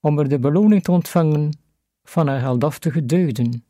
om 0.00 0.18
er 0.18 0.28
de 0.28 0.38
beloning 0.38 0.82
te 0.82 0.90
ontvangen 0.90 1.58
van 2.02 2.26
haar 2.26 2.40
heldaftige 2.40 3.06
deugden 3.06 3.64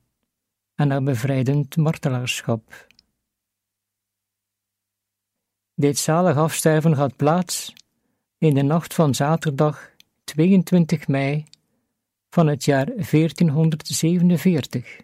en 0.75 0.91
haar 0.91 1.03
bevrijdend 1.03 1.77
martelaarschap. 1.77 2.87
Dit 5.75 5.99
zalig 5.99 6.37
afsterven 6.37 6.93
had 6.93 7.17
plaats 7.17 7.73
in 8.39 8.55
de 8.55 8.63
nacht 8.63 8.95
van 8.95 9.15
zaterdag 9.15 9.91
22 10.25 11.09
mei 11.09 11.45
van 12.31 12.47
het 12.47 12.65
jaar 12.65 12.87
1447, 12.87 15.01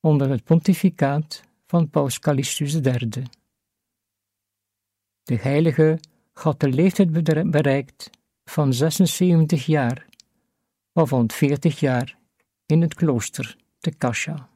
onder 0.00 0.30
het 0.30 0.44
pontificaat 0.44 1.42
van 1.66 1.90
Paus 1.90 2.18
Callistus 2.18 2.74
III. 2.74 3.08
De 5.22 5.36
heilige 5.36 5.98
had 6.38 6.60
de 6.60 6.68
leeftijd 6.68 7.12
bereikt 7.50 8.10
van 8.44 8.72
76 8.72 9.66
jaar, 9.66 10.06
waarvan 10.92 11.30
40 11.30 11.80
jaar 11.80 12.18
in 12.66 12.80
het 12.80 12.94
klooster 12.94 13.56
te 13.78 13.96
Cascia. 13.98 14.48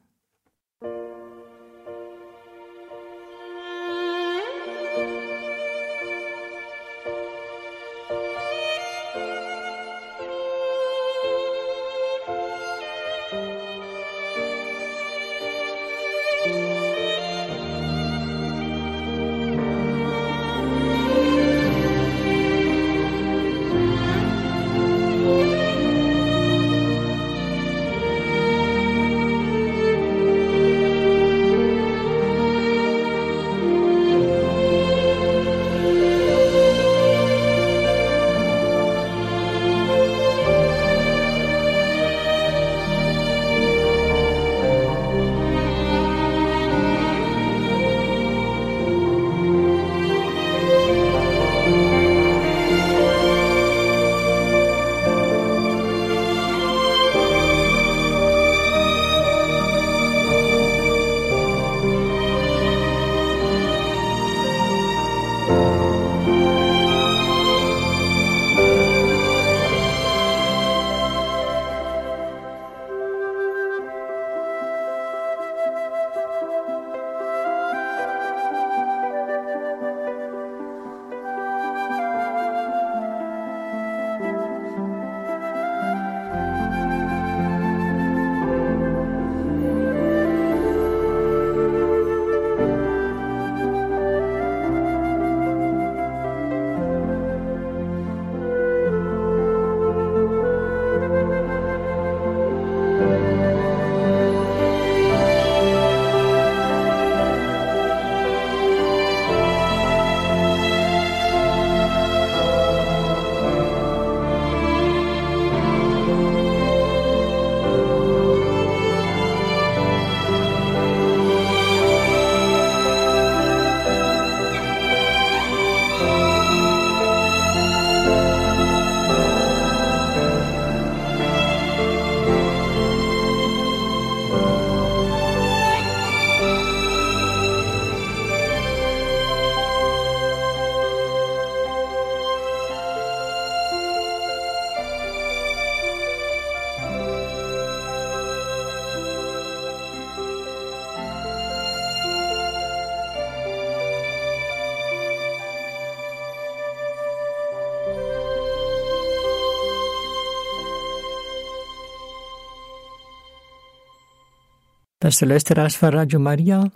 Beste 165.00 165.26
luisteraars 165.26 165.76
van 165.76 165.88
Radio 165.88 166.18
Maria, 166.18 166.70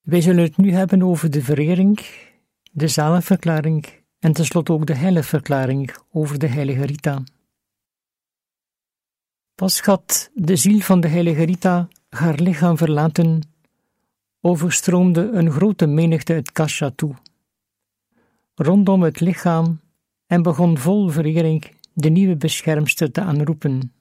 wij 0.00 0.20
zullen 0.20 0.44
het 0.44 0.56
nu 0.56 0.72
hebben 0.72 1.02
over 1.02 1.30
de 1.30 1.42
verering, 1.42 2.00
de 2.70 2.88
zalenverklaring 2.88 3.86
en 4.18 4.32
tenslotte 4.32 4.72
ook 4.72 4.86
de 4.86 4.94
heiligverklaring 4.94 5.96
over 6.12 6.38
de 6.38 6.46
heilige 6.46 6.84
Rita. 6.84 7.22
Pas 9.54 9.80
had 9.80 10.30
de 10.34 10.56
ziel 10.56 10.80
van 10.80 11.00
de 11.00 11.08
heilige 11.08 11.42
Rita 11.42 11.88
haar 12.08 12.34
lichaam 12.34 12.76
verlaten, 12.76 13.40
overstroomde 14.40 15.30
een 15.30 15.50
grote 15.50 15.86
menigte 15.86 16.32
het 16.32 16.52
Kasha 16.52 16.90
toe. 16.90 17.14
Rondom 18.54 19.02
het 19.02 19.20
lichaam 19.20 19.80
en 20.26 20.42
begon 20.42 20.78
vol 20.78 21.08
verering 21.08 21.76
de 21.92 22.08
nieuwe 22.08 22.36
beschermster 22.36 23.10
te 23.10 23.20
aanroepen. 23.20 23.92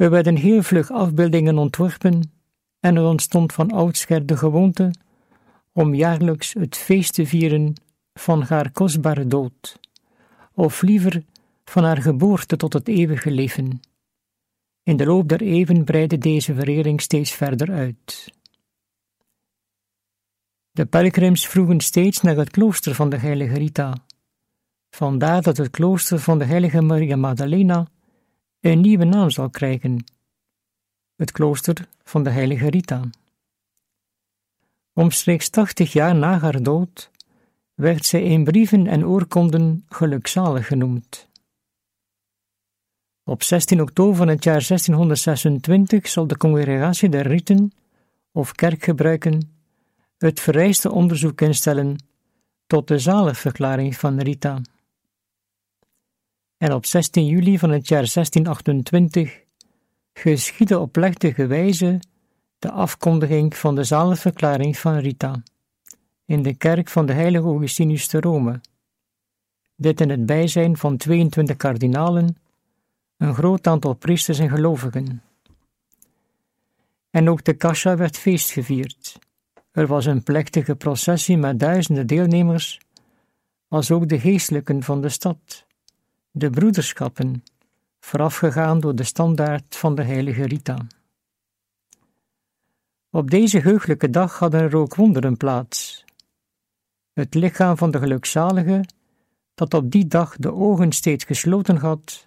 Er 0.00 0.10
werden 0.10 0.36
heel 0.36 0.62
vlug 0.62 0.90
afbeeldingen 0.90 1.58
ontworpen 1.58 2.32
en 2.80 2.96
er 2.96 3.04
ontstond 3.04 3.52
van 3.52 3.70
oudsher 3.70 4.26
de 4.26 4.36
gewoonte 4.36 4.90
om 5.72 5.94
jaarlijks 5.94 6.52
het 6.52 6.76
feest 6.76 7.14
te 7.14 7.26
vieren 7.26 7.74
van 8.14 8.42
haar 8.42 8.70
kostbare 8.70 9.26
dood, 9.26 9.78
of 10.54 10.82
liever 10.82 11.24
van 11.64 11.84
haar 11.84 12.02
geboorte 12.02 12.56
tot 12.56 12.72
het 12.72 12.88
eeuwige 12.88 13.30
leven. 13.30 13.80
In 14.82 14.96
de 14.96 15.06
loop 15.06 15.28
der 15.28 15.40
eeuwen 15.40 15.84
breidde 15.84 16.18
deze 16.18 16.54
verering 16.54 17.00
steeds 17.00 17.32
verder 17.32 17.72
uit. 17.72 18.32
De 20.70 20.86
pelgrims 20.86 21.48
vroegen 21.48 21.80
steeds 21.80 22.20
naar 22.20 22.36
het 22.36 22.50
klooster 22.50 22.94
van 22.94 23.10
de 23.10 23.16
heilige 23.16 23.54
Rita. 23.54 23.94
Vandaar 24.90 25.42
dat 25.42 25.56
het 25.56 25.70
klooster 25.70 26.18
van 26.18 26.38
de 26.38 26.44
heilige 26.44 26.80
Maria 26.80 27.16
Magdalena 27.16 27.86
een 28.60 28.80
nieuwe 28.80 29.04
naam 29.04 29.30
zal 29.30 29.50
krijgen: 29.50 30.04
het 31.16 31.32
klooster 31.32 31.88
van 32.02 32.22
de 32.22 32.30
heilige 32.30 32.70
Rita. 32.70 33.02
Omstreeks 34.92 35.48
tachtig 35.48 35.92
jaar 35.92 36.14
na 36.14 36.38
haar 36.38 36.62
dood 36.62 37.10
werd 37.74 38.06
zij 38.06 38.22
in 38.22 38.44
brieven 38.44 38.86
en 38.86 39.06
oorkonden 39.06 39.84
gelukzalig 39.88 40.66
genoemd. 40.66 41.28
Op 43.24 43.42
16 43.42 43.80
oktober 43.80 44.16
van 44.16 44.28
het 44.28 44.44
jaar 44.44 44.66
1626 44.66 46.08
zal 46.08 46.26
de 46.26 46.36
Congregatie 46.36 47.08
der 47.08 47.26
Riten, 47.26 47.72
of 48.32 48.52
kerkgebruiken, 48.52 49.50
het 50.18 50.40
vereiste 50.40 50.90
onderzoek 50.90 51.40
instellen 51.40 51.96
tot 52.66 52.88
de 52.88 52.98
zaligverklaring 52.98 53.96
van 53.96 54.20
Rita. 54.20 54.60
En 56.60 56.72
op 56.72 56.86
16 56.86 57.26
juli 57.26 57.58
van 57.58 57.70
het 57.70 57.88
jaar 57.88 58.10
1628 58.12 59.40
geschiedde 60.12 60.78
op 60.78 60.92
plechtige 60.92 61.46
wijze 61.46 62.00
de 62.58 62.70
afkondiging 62.70 63.56
van 63.56 63.74
de 63.74 63.84
zaligverklaring 63.84 64.78
van 64.78 64.96
Rita 64.96 65.42
in 66.24 66.42
de 66.42 66.54
kerk 66.54 66.88
van 66.88 67.06
de 67.06 67.12
heilige 67.12 67.44
Augustinus 67.44 68.06
te 68.06 68.20
Rome. 68.20 68.60
Dit 69.76 70.00
in 70.00 70.10
het 70.10 70.26
bijzijn 70.26 70.76
van 70.76 70.96
22 70.96 71.56
kardinalen, 71.56 72.36
een 73.16 73.34
groot 73.34 73.66
aantal 73.66 73.94
priesters 73.94 74.38
en 74.38 74.48
gelovigen. 74.48 75.22
En 77.10 77.30
ook 77.30 77.44
de 77.44 77.54
Kasha 77.54 77.96
werd 77.96 78.16
feest 78.16 78.50
gevierd. 78.50 79.18
Er 79.72 79.86
was 79.86 80.06
een 80.06 80.22
plechtige 80.22 80.74
processie 80.74 81.36
met 81.36 81.60
duizenden 81.60 82.06
deelnemers, 82.06 82.80
als 83.68 83.90
ook 83.90 84.08
de 84.08 84.20
geestelijken 84.20 84.82
van 84.82 85.00
de 85.00 85.08
stad, 85.08 85.68
de 86.30 86.50
broederschappen, 86.50 87.44
voorafgegaan 88.00 88.80
door 88.80 88.94
de 88.94 89.04
standaard 89.04 89.76
van 89.76 89.94
de 89.94 90.02
heilige 90.02 90.44
Rita. 90.44 90.86
Op 93.10 93.30
deze 93.30 93.58
heugelijke 93.58 94.10
dag 94.10 94.38
hadden 94.38 94.60
er 94.60 94.76
ook 94.76 94.94
wonderen 94.94 95.36
plaats. 95.36 96.04
Het 97.12 97.34
lichaam 97.34 97.76
van 97.76 97.90
de 97.90 97.98
gelukzalige, 97.98 98.84
dat 99.54 99.74
op 99.74 99.90
die 99.90 100.06
dag 100.06 100.36
de 100.36 100.52
ogen 100.52 100.92
steeds 100.92 101.24
gesloten 101.24 101.76
had, 101.76 102.26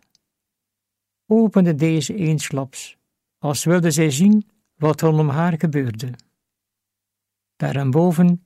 opende 1.25 1.75
deze 1.75 2.15
eensklaps, 2.15 2.97
als 3.37 3.63
wilde 3.63 3.91
zij 3.91 4.11
zien 4.11 4.49
wat 4.75 5.01
rondom 5.01 5.29
haar 5.29 5.59
gebeurde. 5.59 6.13
Daarboven 7.55 8.43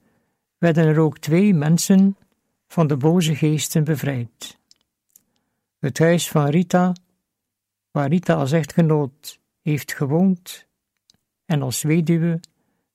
werden 0.57 0.85
er 0.85 0.99
ook 0.99 1.17
twee 1.17 1.53
mensen 1.53 2.17
van 2.67 2.87
de 2.87 2.97
boze 2.97 3.35
geesten 3.35 3.83
bevrijd. 3.83 4.56
Het 5.79 5.99
huis 5.99 6.29
van 6.29 6.49
Rita, 6.49 6.95
waar 7.91 8.09
Rita 8.09 8.33
als 8.33 8.51
echtgenoot 8.51 9.39
heeft 9.61 9.93
gewoond 9.93 10.67
en 11.45 11.61
als 11.61 11.81
weduwe, 11.81 12.39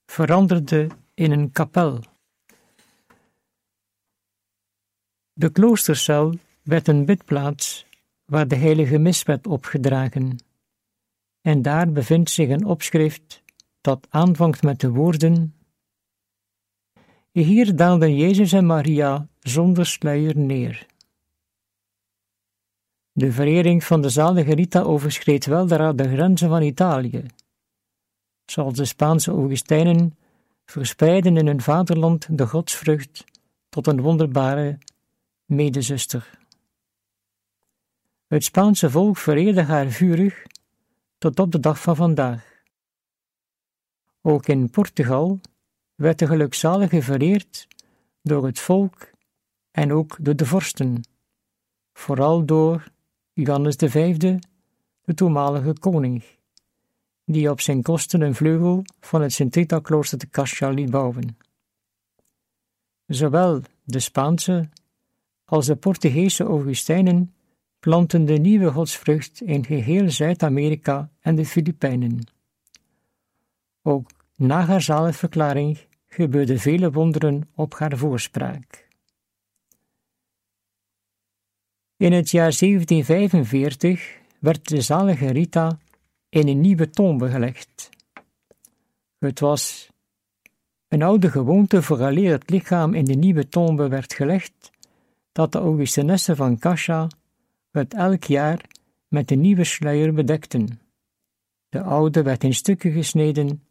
veranderde 0.07 0.89
in 1.15 1.31
een 1.31 1.53
kapel. 1.53 2.01
De 5.33 5.51
kloostercel 5.51 6.35
werd 6.63 6.89
een 6.89 7.05
bidplaats 7.05 7.87
waar 8.25 8.49
de 8.49 8.57
heilige 8.57 8.99
mis 8.99 9.23
werd 9.23 9.47
opgedragen, 9.47 10.37
en 11.41 11.63
daar 11.63 11.93
bevindt 11.93 12.31
zich 12.31 12.49
een 12.49 12.65
opschrift 12.65 13.43
dat 13.81 14.07
aanvangt 14.11 14.63
met 14.63 14.81
de 14.81 14.91
woorden 14.91 15.55
hier 17.33 17.77
daalden 17.77 18.17
Jezus 18.17 18.53
en 18.53 18.67
Maria 18.67 19.29
zonder 19.41 19.87
sluier 19.87 20.37
neer. 20.37 20.87
De 23.15 23.33
verering 23.33 23.85
van 23.85 24.03
de 24.03 24.09
zalige 24.09 24.55
Rita 24.55 24.81
overschreed 24.81 25.47
weldra 25.47 25.93
de 25.93 26.09
grenzen 26.09 26.49
van 26.49 26.63
Italië. 26.63 27.27
Zoals 28.45 28.75
de 28.75 28.85
Spaanse 28.85 29.31
Augustijnen 29.31 30.17
verspreiden 30.65 31.37
in 31.37 31.47
hun 31.47 31.61
vaderland 31.61 32.39
de 32.39 32.47
godsvrucht 32.47 33.25
tot 33.69 33.87
een 33.87 34.01
wonderbare 34.01 34.79
medezuster. 35.45 36.39
Het 38.27 38.45
Spaanse 38.45 38.91
volk 38.91 39.17
vereerde 39.17 39.63
haar 39.63 39.87
vurig 39.87 40.47
tot 41.19 41.39
op 41.39 41.53
de 41.53 41.61
dag 41.61 41.81
van 41.81 41.97
vandaag. 41.97 42.63
Ook 44.23 44.47
in 44.47 44.71
Portugal 44.71 45.41
werd 45.95 46.19
de 46.19 46.27
gelukzalige 46.27 47.03
vereerd 47.03 47.69
door 48.23 48.47
het 48.47 48.59
volk 48.59 49.11
en 49.71 49.93
ook 49.93 50.17
door 50.21 50.37
de 50.37 50.47
vorsten, 50.47 51.03
vooral 51.93 52.45
door 52.45 52.91
Johannes 53.35 53.77
V, 53.77 54.17
de 54.17 54.39
toenmalige 55.15 55.75
koning, 55.79 56.23
die 57.25 57.51
op 57.51 57.61
zijn 57.61 57.83
kosten 57.83 58.21
een 58.21 58.35
vleugel 58.35 58.85
van 59.01 59.23
het 59.23 59.33
Sint-Rita-klooster 59.33 60.19
te 60.19 60.29
Cascia 60.29 60.69
liet 60.69 60.91
bouwen. 60.91 61.37
Zowel 63.07 63.61
de 63.85 64.01
Spaanse 64.01 64.69
als 65.45 65.67
de 65.67 65.77
Portugese 65.77 66.45
Augustijnen 66.45 67.35
planten 67.79 68.25
de 68.25 68.39
nieuwe 68.39 68.71
godsvrucht 68.71 69.41
in 69.41 69.65
geheel 69.65 70.11
Zuid-Amerika 70.11 71.11
en 71.21 71.35
de 71.35 71.47
Filipijnen. 71.47 72.19
Ook 73.83 74.11
na 74.37 74.65
haar 74.65 74.83
zaligverklaring 74.83 75.79
gebeurden 76.09 76.59
vele 76.59 76.91
wonderen 76.91 77.49
op 77.55 77.75
haar 77.75 77.97
voorspraak. 77.97 78.89
In 82.03 82.13
het 82.13 82.31
jaar 82.31 82.57
1745 82.59 84.19
werd 84.39 84.69
de 84.69 84.81
zalige 84.81 85.31
Rita 85.31 85.79
in 86.29 86.49
een 86.49 86.61
nieuwe 86.61 86.91
tombe 86.91 87.31
gelegd. 87.31 87.91
Het 89.19 89.41
was 89.41 89.89
een 90.89 91.03
oude 91.03 91.31
gewoonte 91.31 91.83
vooraleer 91.83 92.33
het 92.33 92.51
lichaam 92.51 92.95
in 92.95 93.05
de 93.05 93.15
nieuwe 93.15 93.49
tombe 93.49 93.89
werd 93.89 94.13
gelegd, 94.13 94.71
dat 95.33 95.53
de 95.53 95.59
Augustinessen 95.59 96.37
van 96.37 96.59
Kasha 96.59 97.09
het 97.71 97.95
elk 97.95 98.25
jaar 98.25 98.65
met 99.09 99.31
een 99.31 99.41
nieuwe 99.41 99.65
sluier 99.65 100.15
bedekten. 100.15 100.81
De 101.69 101.83
oude 101.83 102.23
werd 102.23 102.45
in 102.45 102.55
stukken 102.55 102.93
gesneden 102.93 103.63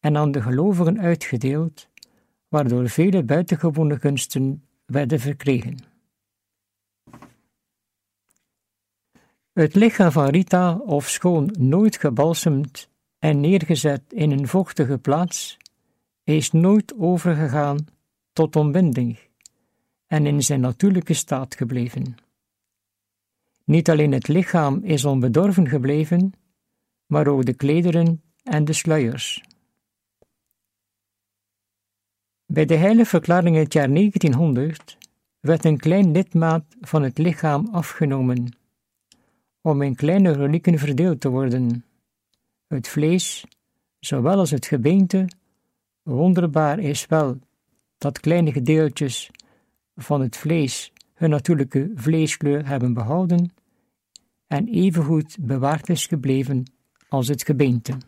en 0.00 0.16
aan 0.16 0.30
de 0.30 0.42
gelovigen 0.42 1.00
uitgedeeld, 1.00 1.88
waardoor 2.48 2.88
vele 2.88 3.22
buitengewone 3.22 3.98
gunsten 3.98 4.64
werden 4.86 5.20
verkregen. 5.20 5.93
Het 9.54 9.74
lichaam 9.74 10.10
van 10.10 10.28
Rita, 10.28 10.76
ofschoon 10.76 11.54
nooit 11.58 11.96
gebalsemd 11.96 12.88
en 13.18 13.40
neergezet 13.40 14.02
in 14.08 14.30
een 14.30 14.48
vochtige 14.48 14.98
plaats, 14.98 15.56
is 16.24 16.50
nooit 16.50 16.94
overgegaan 16.98 17.86
tot 18.32 18.56
ontbinding 18.56 19.18
en 20.06 20.26
in 20.26 20.42
zijn 20.42 20.60
natuurlijke 20.60 21.14
staat 21.14 21.54
gebleven. 21.54 22.14
Niet 23.64 23.90
alleen 23.90 24.12
het 24.12 24.28
lichaam 24.28 24.80
is 24.82 25.04
onbedorven 25.04 25.68
gebleven, 25.68 26.32
maar 27.06 27.26
ook 27.26 27.44
de 27.44 27.54
klederen 27.54 28.22
en 28.42 28.64
de 28.64 28.72
sluiers. 28.72 29.42
Bij 32.46 32.64
de 32.64 32.76
heilige 32.76 33.08
verklaring 33.08 33.56
in 33.56 33.62
het 33.62 33.72
jaar 33.72 33.92
1900 33.92 34.98
werd 35.40 35.64
een 35.64 35.78
klein 35.78 36.12
lidmaat 36.12 36.64
van 36.80 37.02
het 37.02 37.18
lichaam 37.18 37.68
afgenomen, 37.72 38.62
om 39.64 39.82
in 39.82 39.94
kleine 39.94 40.32
relieken 40.32 40.78
verdeeld 40.78 41.20
te 41.20 41.28
worden. 41.28 41.84
Het 42.66 42.88
vlees 42.88 43.44
zowel 43.98 44.38
als 44.38 44.50
het 44.50 44.66
gebeente, 44.66 45.28
wonderbaar 46.02 46.78
is 46.78 47.06
wel 47.06 47.38
dat 47.98 48.20
kleine 48.20 48.52
gedeeltjes 48.52 49.30
van 49.96 50.20
het 50.20 50.36
vlees 50.36 50.92
hun 51.14 51.30
natuurlijke 51.30 51.90
vleeskleur 51.94 52.66
hebben 52.66 52.94
behouden 52.94 53.52
en 54.46 54.68
evengoed 54.68 55.36
bewaard 55.40 55.88
is 55.88 56.06
gebleven 56.06 56.72
als 57.08 57.28
het 57.28 57.42
gebeente. 57.42 57.98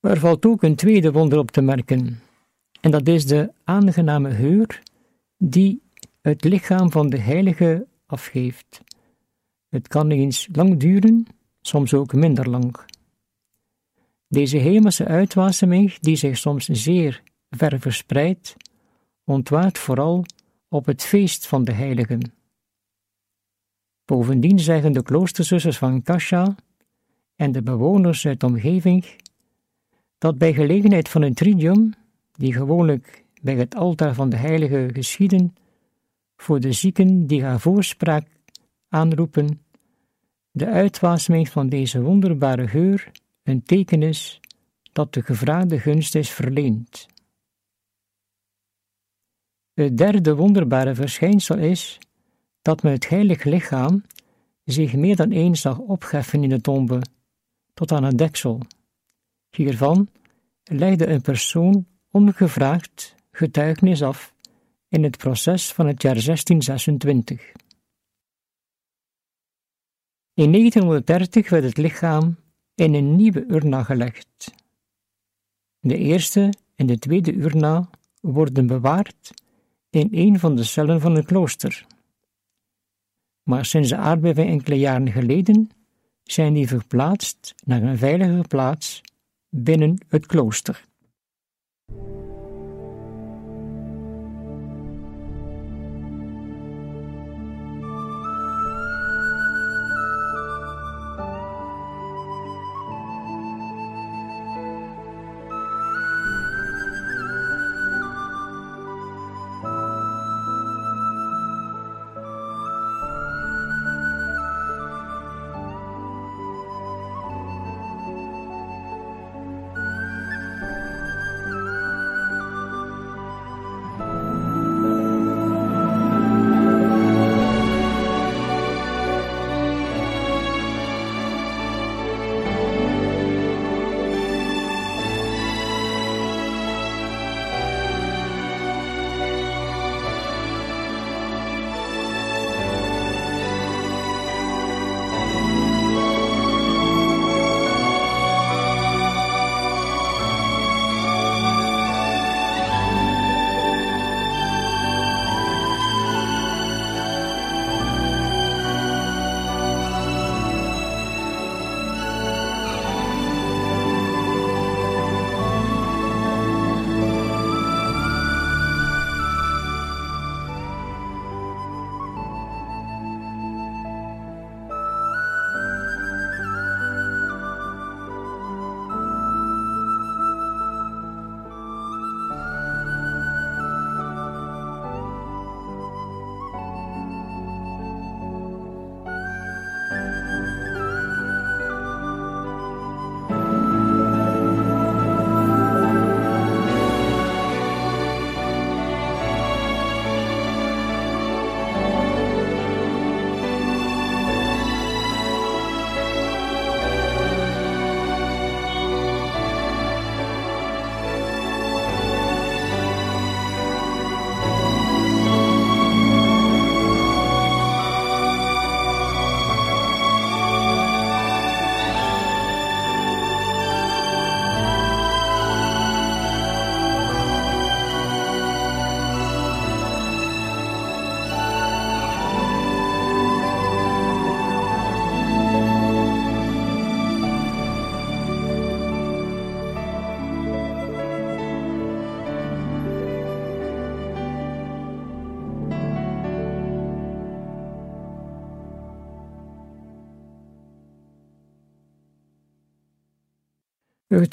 Er 0.00 0.18
valt 0.18 0.46
ook 0.46 0.62
een 0.62 0.76
tweede 0.76 1.12
wonder 1.12 1.38
op 1.38 1.50
te 1.50 1.60
merken, 1.60 2.20
en 2.80 2.90
dat 2.90 3.08
is 3.08 3.26
de 3.26 3.52
aangename 3.64 4.30
geur 4.30 4.82
die 5.38 5.82
het 6.20 6.44
lichaam 6.44 6.90
van 6.90 7.10
de 7.10 7.18
heilige 7.18 7.86
afgeeft. 8.12 8.80
Het 9.68 9.88
kan 9.88 10.10
eens 10.10 10.48
lang 10.52 10.78
duren, 10.78 11.26
soms 11.60 11.94
ook 11.94 12.12
minder 12.12 12.50
lang. 12.50 12.76
Deze 14.28 14.56
hemelse 14.56 15.04
uitwaseming, 15.06 15.94
die 15.94 16.16
zich 16.16 16.38
soms 16.38 16.64
zeer 16.64 17.22
ver 17.50 17.80
verspreidt, 17.80 18.56
ontwaart 19.24 19.78
vooral 19.78 20.24
op 20.68 20.86
het 20.86 21.02
feest 21.02 21.46
van 21.46 21.64
de 21.64 21.72
heiligen. 21.72 22.32
Bovendien 24.04 24.58
zeggen 24.58 24.92
de 24.92 25.02
kloosterzusters 25.02 25.78
van 25.78 26.02
Kasha 26.02 26.54
en 27.36 27.52
de 27.52 27.62
bewoners 27.62 28.26
uit 28.26 28.40
de 28.40 28.46
omgeving 28.46 29.04
dat 30.18 30.38
bij 30.38 30.52
gelegenheid 30.52 31.08
van 31.08 31.22
een 31.22 31.34
tridium, 31.34 31.94
die 32.32 32.52
gewoonlijk 32.52 33.24
bij 33.42 33.54
het 33.54 33.74
altaar 33.74 34.14
van 34.14 34.28
de 34.28 34.36
heilige 34.36 34.90
geschieden, 34.92 35.56
voor 36.42 36.60
de 36.60 36.72
zieken 36.72 37.26
die 37.26 37.44
haar 37.44 37.60
voorspraak 37.60 38.26
aanroepen, 38.88 39.62
de 40.50 40.66
uitwaseming 40.66 41.48
van 41.48 41.68
deze 41.68 42.02
wonderbare 42.02 42.68
geur 42.68 43.10
een 43.42 43.62
teken 43.62 44.02
is 44.02 44.40
dat 44.92 45.14
de 45.14 45.22
gevraagde 45.22 45.78
gunst 45.78 46.14
is 46.14 46.30
verleend. 46.30 47.06
Het 49.74 49.96
derde 49.96 50.34
wonderbare 50.34 50.94
verschijnsel 50.94 51.58
is 51.58 51.98
dat 52.62 52.82
men 52.82 52.92
het 52.92 53.08
heilig 53.08 53.44
lichaam 53.44 54.04
zich 54.64 54.94
meer 54.94 55.16
dan 55.16 55.30
eens 55.30 55.60
zag 55.60 55.78
opgeffen 55.78 56.42
in 56.42 56.48
de 56.48 56.60
tombe, 56.60 57.00
tot 57.74 57.92
aan 57.92 58.04
het 58.04 58.18
deksel. 58.18 58.60
Hiervan 59.50 60.08
legde 60.62 61.06
een 61.06 61.22
persoon 61.22 61.86
ongevraagd 62.10 63.14
getuigenis 63.30 64.02
af 64.02 64.31
in 64.92 65.02
het 65.02 65.16
proces 65.16 65.72
van 65.72 65.86
het 65.86 66.02
jaar 66.02 66.14
1626. 66.14 67.52
In 70.34 70.50
1930 70.50 71.48
werd 71.50 71.64
het 71.64 71.76
lichaam 71.76 72.36
in 72.74 72.94
een 72.94 73.16
nieuwe 73.16 73.44
urna 73.48 73.82
gelegd. 73.82 74.54
De 75.80 75.96
eerste 75.96 76.52
en 76.76 76.86
de 76.86 76.98
tweede 76.98 77.34
urna 77.34 77.90
worden 78.20 78.66
bewaard 78.66 79.34
in 79.90 80.08
een 80.10 80.38
van 80.38 80.56
de 80.56 80.64
cellen 80.64 81.00
van 81.00 81.14
het 81.14 81.26
klooster. 81.26 81.86
Maar 83.42 83.64
sinds 83.64 83.88
de 83.88 83.96
aardbeving 83.96 84.48
enkele 84.48 84.78
jaren 84.78 85.12
geleden 85.12 85.70
zijn 86.22 86.52
die 86.52 86.68
verplaatst 86.68 87.54
naar 87.64 87.82
een 87.82 87.98
veilige 87.98 88.44
plaats 88.48 89.00
binnen 89.48 89.98
het 90.08 90.26
klooster. 90.26 90.84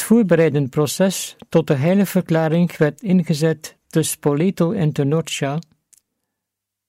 Voorbereidend 0.09 0.69
proces 0.69 1.35
tot 1.49 1.67
de 1.67 1.73
heiligverklaring 1.73 2.77
werd 2.77 3.01
ingezet 3.01 3.77
te 3.87 4.03
Spoleto 4.03 4.71
en 4.71 4.91
te 4.91 5.03
Norcia, 5.03 5.59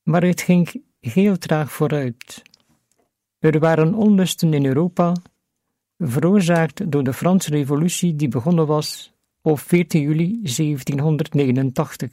maar 0.02 0.22
het 0.22 0.40
ging 0.40 0.82
heel 1.00 1.38
traag 1.38 1.72
vooruit. 1.72 2.42
Er 3.38 3.58
waren 3.58 3.94
onlusten 3.94 4.54
in 4.54 4.66
Europa, 4.66 5.16
veroorzaakt 5.98 6.90
door 6.90 7.02
de 7.04 7.12
Franse 7.12 7.50
Revolutie 7.50 8.16
die 8.16 8.28
begonnen 8.28 8.66
was 8.66 9.12
op 9.42 9.60
14 9.60 10.00
juli 10.00 10.40
1789. 10.42 12.10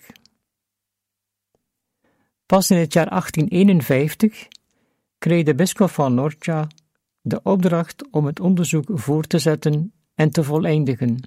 Pas 2.46 2.70
in 2.70 2.78
het 2.78 2.94
jaar 2.94 3.10
1851 3.10 4.48
kreeg 5.18 5.46
de 5.46 5.56
bisschop 5.56 5.90
van 5.90 6.14
Norcia 6.14 6.68
de 7.22 7.40
opdracht 7.44 8.10
om 8.12 8.26
het 8.26 8.40
onderzoek 8.40 8.90
voor 8.94 9.24
te 9.24 9.40
zetten 9.40 9.92
en 10.18 10.32
te 10.32 10.44
voleindigen. 10.44 11.20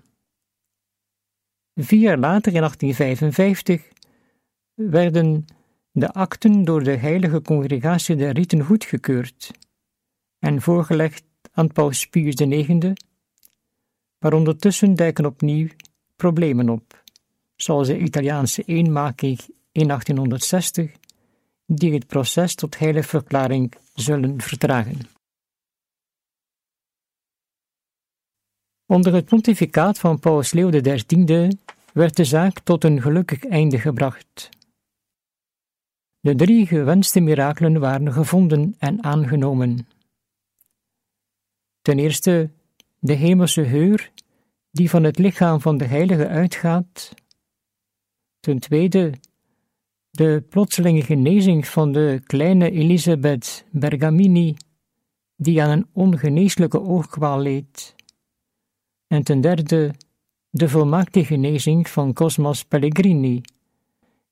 Vier 1.74 2.00
jaar 2.00 2.18
later, 2.18 2.52
in 2.52 2.60
1855, 2.60 3.88
werden 4.74 5.44
de 5.90 6.08
akten 6.12 6.64
door 6.64 6.82
de 6.82 6.96
Heilige 6.96 7.42
Congregatie 7.42 8.16
der 8.16 8.32
Rieten 8.32 8.64
goedgekeurd 8.64 9.50
en 10.38 10.62
voorgelegd 10.62 11.24
aan 11.52 11.72
Paus 11.72 12.06
Pius 12.06 12.34
IX, 12.34 12.92
maar 14.18 14.32
ondertussen 14.32 14.94
duiken 14.94 15.26
opnieuw 15.26 15.68
problemen 16.16 16.68
op, 16.68 17.02
zoals 17.56 17.86
de 17.86 17.98
Italiaanse 17.98 18.62
eenmaking 18.62 19.38
in 19.72 19.86
1860, 19.86 20.90
die 21.66 21.92
het 21.92 22.06
proces 22.06 22.54
tot 22.54 22.78
heiligverklaring 22.78 23.72
zullen 23.94 24.40
vertragen. 24.40 25.19
Onder 28.90 29.14
het 29.14 29.24
pontificaat 29.24 29.98
van 29.98 30.18
Paus 30.18 30.52
Leo 30.52 30.70
XIII 30.70 31.48
werd 31.92 32.16
de 32.16 32.24
zaak 32.24 32.58
tot 32.58 32.84
een 32.84 33.02
gelukkig 33.02 33.44
einde 33.44 33.78
gebracht. 33.78 34.48
De 36.20 36.34
drie 36.34 36.66
gewenste 36.66 37.20
mirakelen 37.20 37.80
waren 37.80 38.12
gevonden 38.12 38.74
en 38.78 39.04
aangenomen. 39.04 39.86
Ten 41.82 41.98
eerste 41.98 42.50
de 42.98 43.12
hemelse 43.12 43.64
geur 43.64 44.10
die 44.70 44.90
van 44.90 45.04
het 45.04 45.18
lichaam 45.18 45.60
van 45.60 45.76
de 45.76 45.84
heilige 45.86 46.28
uitgaat. 46.28 47.14
Ten 48.40 48.58
tweede 48.58 49.12
de 50.10 50.44
plotselinge 50.48 51.02
genezing 51.02 51.66
van 51.66 51.92
de 51.92 52.20
kleine 52.24 52.70
Elisabeth 52.70 53.64
Bergamini, 53.70 54.56
die 55.36 55.62
aan 55.62 55.70
een 55.70 55.86
ongeneeslijke 55.92 56.80
oogkwaal 56.80 57.40
leed. 57.40 57.98
En 59.10 59.22
ten 59.22 59.40
derde 59.40 59.94
de 60.50 60.68
volmaakte 60.68 61.24
genezing 61.24 61.88
van 61.88 62.12
Cosmas 62.12 62.64
Pellegrini, 62.64 63.40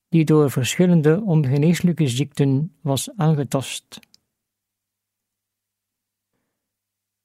die 0.09 0.25
door 0.25 0.51
verschillende 0.51 1.21
ongeneeslijke 1.21 2.09
ziekten 2.09 2.77
was 2.81 3.11
aangetast. 3.17 4.01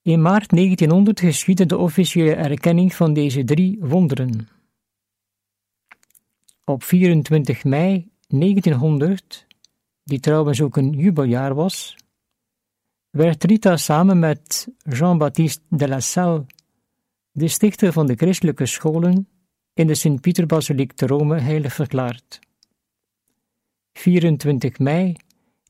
In 0.02 0.22
maart 0.22 0.50
1900 0.50 1.20
geschiedde 1.20 1.66
de 1.66 1.78
officiële 1.78 2.36
erkenning 2.36 2.94
van 2.94 3.13
deze 3.13 3.44
drie 3.44 3.78
wonderen. 3.80 4.50
Op 6.63 6.84
24 6.84 7.63
mei 7.63 8.12
1900, 8.28 9.48
die 10.04 10.20
trouwens 10.20 10.62
ook 10.62 10.78
een 10.78 10.92
jubeljaar 10.92 11.54
was, 11.54 11.96
werd 13.10 13.44
Rita 13.44 13.78
samen 13.78 14.20
met 14.20 14.68
Jean-Baptiste 14.78 15.63
de 15.70 15.88
la 15.88 16.00
Salle, 16.00 16.46
de 17.36 17.48
stichter 17.48 17.91
van 17.91 18.06
de 18.06 18.15
christelijke 18.15 18.65
scholen, 18.65 19.28
in 19.74 19.88
de 19.88 19.96
Sint-Pieter-basiliek 19.96 20.91
te 20.93 21.08
Rome 21.08 21.39
heilig 21.39 21.74
verklaard. 21.74 22.39
24 23.93 24.80
mei 24.80 25.15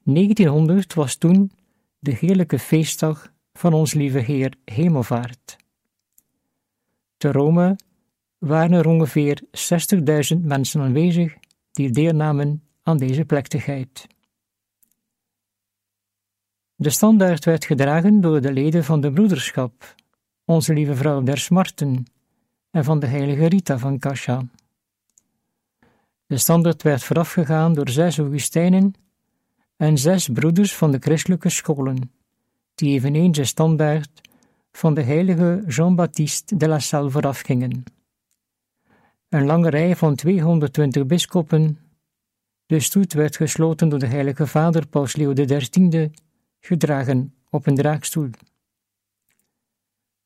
1900 0.03 0.93
was 0.93 1.15
toen 1.15 1.51
de 1.99 2.11
heerlijke 2.11 2.59
feestdag 2.59 3.33
van 3.53 3.73
ons 3.73 3.93
lieve 3.93 4.19
Heer 4.19 4.53
Hemelvaart. 4.65 5.57
Te 7.17 7.31
Rome 7.31 7.75
waren 8.37 8.71
er 8.71 8.87
ongeveer 8.87 9.41
60.000 10.35 10.41
mensen 10.41 10.81
aanwezig 10.81 11.35
die 11.71 11.91
deelnamen 11.91 12.63
aan 12.81 12.97
deze 12.97 13.25
plechtigheid. 13.25 14.07
De 16.75 16.89
standaard 16.89 17.45
werd 17.45 17.65
gedragen 17.65 18.21
door 18.21 18.41
de 18.41 18.53
leden 18.53 18.83
van 18.83 19.01
de 19.01 19.11
broederschap, 19.11 19.95
onze 20.45 20.73
lieve 20.73 20.95
vrouw 20.95 21.21
der 21.23 21.37
Smarten 21.37 22.05
en 22.71 22.83
van 22.83 22.99
de 22.99 23.07
heilige 23.07 23.45
Rita 23.45 23.77
van 23.77 23.99
Kasha. 23.99 24.41
De 26.25 26.37
standaard 26.37 26.83
werd 26.83 27.03
voorafgegaan 27.03 27.73
door 27.73 27.89
zes 27.89 28.17
Augustijnen 28.17 28.93
en 29.75 29.97
zes 29.97 30.27
broeders 30.27 30.75
van 30.75 30.91
de 30.91 30.97
christelijke 30.99 31.49
scholen, 31.49 32.11
die 32.75 32.93
eveneens 32.93 33.37
de 33.37 33.45
standaard 33.45 34.21
van 34.71 34.93
de 34.93 35.01
heilige 35.01 35.63
Jean-Baptiste 35.67 36.57
de 36.57 36.67
la 36.67 36.79
Salle 36.79 37.09
voorafgingen. 37.09 37.83
Een 39.29 39.45
lange 39.45 39.69
rij 39.69 39.95
van 39.95 40.15
220 40.15 41.05
bisschoppen. 41.05 41.79
De 42.65 42.79
stoet 42.79 43.13
werd 43.13 43.35
gesloten 43.35 43.89
door 43.89 43.99
de 43.99 44.07
heilige 44.07 44.47
vader 44.47 44.87
Paus 44.87 45.15
Leo 45.15 45.33
XIII, 45.33 46.11
gedragen 46.59 47.33
op 47.49 47.67
een 47.67 47.75
draagstoel. 47.75 48.29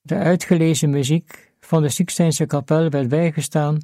De 0.08 0.16
uitgelezen 0.16 0.90
muziek 0.90 1.54
van 1.60 1.82
de 1.82 1.90
Sixtijnse 1.90 2.46
kapel 2.46 2.90
werd 2.90 3.10
bijgestaan 3.10 3.78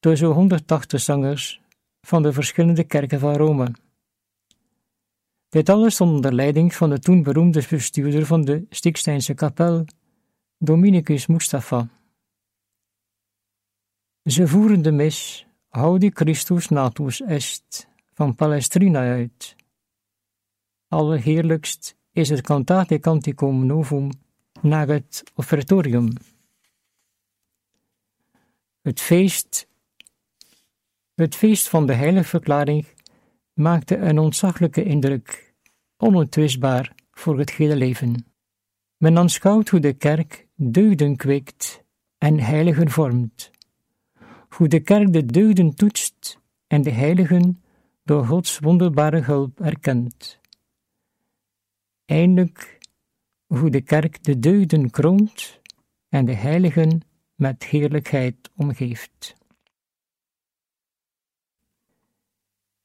door 0.00 0.16
zo'n 0.16 0.32
180 0.32 1.00
zangers 1.00 1.60
van 2.00 2.22
de 2.22 2.32
verschillende 2.32 2.84
kerken 2.84 3.18
van 3.18 3.36
Rome. 3.36 3.74
Dit 5.48 5.68
alles 5.68 6.00
onder 6.00 6.34
leiding 6.34 6.74
van 6.74 6.90
de 6.90 6.98
toen 6.98 7.22
beroemde 7.22 7.66
bestuurder 7.70 8.26
van 8.26 8.44
de 8.44 8.66
Sixtijnse 8.70 9.34
kapel, 9.34 9.84
Dominicus 10.58 11.26
Mustafa. 11.26 11.88
Ze 14.24 14.48
voeren 14.48 14.82
de 14.82 14.92
mis 14.92 15.46
Haudi 15.68 16.10
Christus 16.14 16.68
natus 16.68 17.20
est 17.20 17.88
van 18.12 18.34
Palestrina 18.34 19.00
uit. 19.00 19.56
Allerheerlijkst 20.88 21.96
is 22.10 22.28
het 22.28 22.40
Cantate 22.40 22.98
Canticum 22.98 23.66
Novum 23.66 24.10
naar 24.62 24.88
het 24.88 25.22
offertorium. 25.34 26.08
Het 28.82 29.00
feest, 29.00 29.68
het 31.14 31.34
feest 31.34 31.68
van 31.68 31.86
de 31.86 31.92
heiligverklaring 31.92 32.86
maakte 33.52 33.96
een 33.96 34.18
ontzaglijke 34.18 34.84
indruk, 34.84 35.54
onuitwisbaar 35.96 36.94
voor 37.10 37.38
het 37.38 37.50
hele 37.50 37.76
leven. 37.76 38.26
Men 38.96 39.18
aanschouwt 39.18 39.68
hoe 39.68 39.80
de 39.80 39.92
kerk 39.92 40.46
deugden 40.56 41.16
kweekt 41.16 41.82
en 42.18 42.38
heiligen 42.38 42.90
vormt, 42.90 43.50
hoe 44.48 44.68
de 44.68 44.80
kerk 44.80 45.12
de 45.12 45.26
deugden 45.26 45.74
toetst 45.74 46.38
en 46.66 46.82
de 46.82 46.90
heiligen 46.90 47.62
door 48.04 48.26
Gods 48.26 48.58
wonderbare 48.58 49.20
hulp 49.20 49.60
erkent. 49.60 50.40
Eindelijk 52.04 52.78
hoe 53.58 53.70
de 53.70 53.80
kerk 53.80 54.24
de 54.24 54.38
deugden 54.38 54.90
kroont 54.90 55.60
en 56.08 56.24
de 56.24 56.34
heiligen 56.34 57.00
met 57.34 57.64
heerlijkheid 57.64 58.50
omgeeft. 58.56 59.36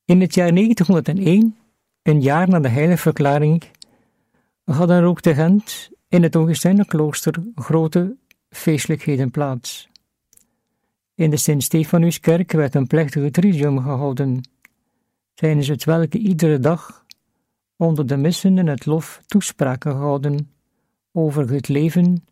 In 0.06 0.22
het 0.22 0.34
jaar 0.34 0.54
1901, 0.54 1.58
een 2.02 2.22
jaar 2.22 2.50
na 2.50 2.60
de 2.60 2.68
heiligverklaring, 2.68 3.64
hadden 4.64 4.98
er 4.98 5.04
ook 5.04 5.22
te 5.22 5.34
Gent 5.34 5.90
in 6.08 6.24
het 6.24 6.36
Augustijnenklooster 6.36 7.44
grote 7.56 8.18
feestelijkheden 8.50 9.32
plaats. 9.32 9.90
In 11.16 11.30
de 11.30 11.38
Sint-Stefanuskerk 11.38 12.52
werd 12.52 12.76
een 12.76 12.88
plechtige 12.88 13.32
tridium 13.32 13.80
gehouden, 13.80 14.42
tijdens 15.34 15.68
het 15.68 15.84
welke 15.84 16.18
iedere 16.18 16.60
dag 16.60 17.06
onder 17.76 18.08
de 18.08 18.18
missen 18.18 18.58
en 18.58 18.68
het 18.68 18.86
lof 18.86 19.22
toespraken 19.26 19.92
gehouden 19.92 20.56
over 21.18 21.50
het 21.50 21.68
leven, 21.68 22.26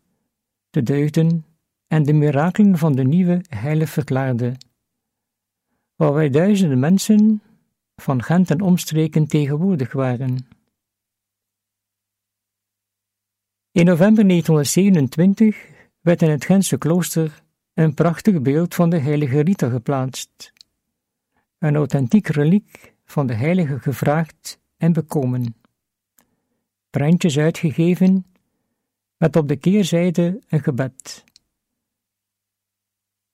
de 0.70 0.82
deugden 0.82 1.44
en 1.86 2.02
de 2.02 2.12
mirakelen 2.12 2.78
van 2.78 2.94
de 2.94 3.04
nieuwe 3.04 3.44
heilig 3.48 3.90
verklaarde, 3.90 4.56
waarbij 5.96 6.30
duizenden 6.30 6.78
mensen 6.78 7.42
van 7.96 8.22
Gent 8.22 8.50
en 8.50 8.60
omstreken 8.60 9.26
tegenwoordig 9.26 9.92
waren. 9.92 10.48
In 13.70 13.84
november 13.84 14.28
1927 14.28 15.66
werd 16.00 16.22
in 16.22 16.30
het 16.30 16.44
Gentse 16.44 16.78
klooster 16.78 17.42
een 17.74 17.94
prachtig 17.94 18.42
beeld 18.42 18.74
van 18.74 18.90
de 18.90 18.98
heilige 18.98 19.40
Rita 19.40 19.68
geplaatst, 19.68 20.52
een 21.58 21.76
authentiek 21.76 22.26
reliek 22.26 22.94
van 23.04 23.26
de 23.26 23.34
heilige 23.34 23.78
gevraagd 23.78 24.60
en 24.76 24.92
bekomen. 24.92 25.56
Prentjes 26.90 27.38
uitgegeven 27.38 28.26
met 29.16 29.36
op 29.36 29.48
de 29.48 29.56
keerzijde 29.56 30.42
een 30.48 30.62
gebed, 30.62 31.24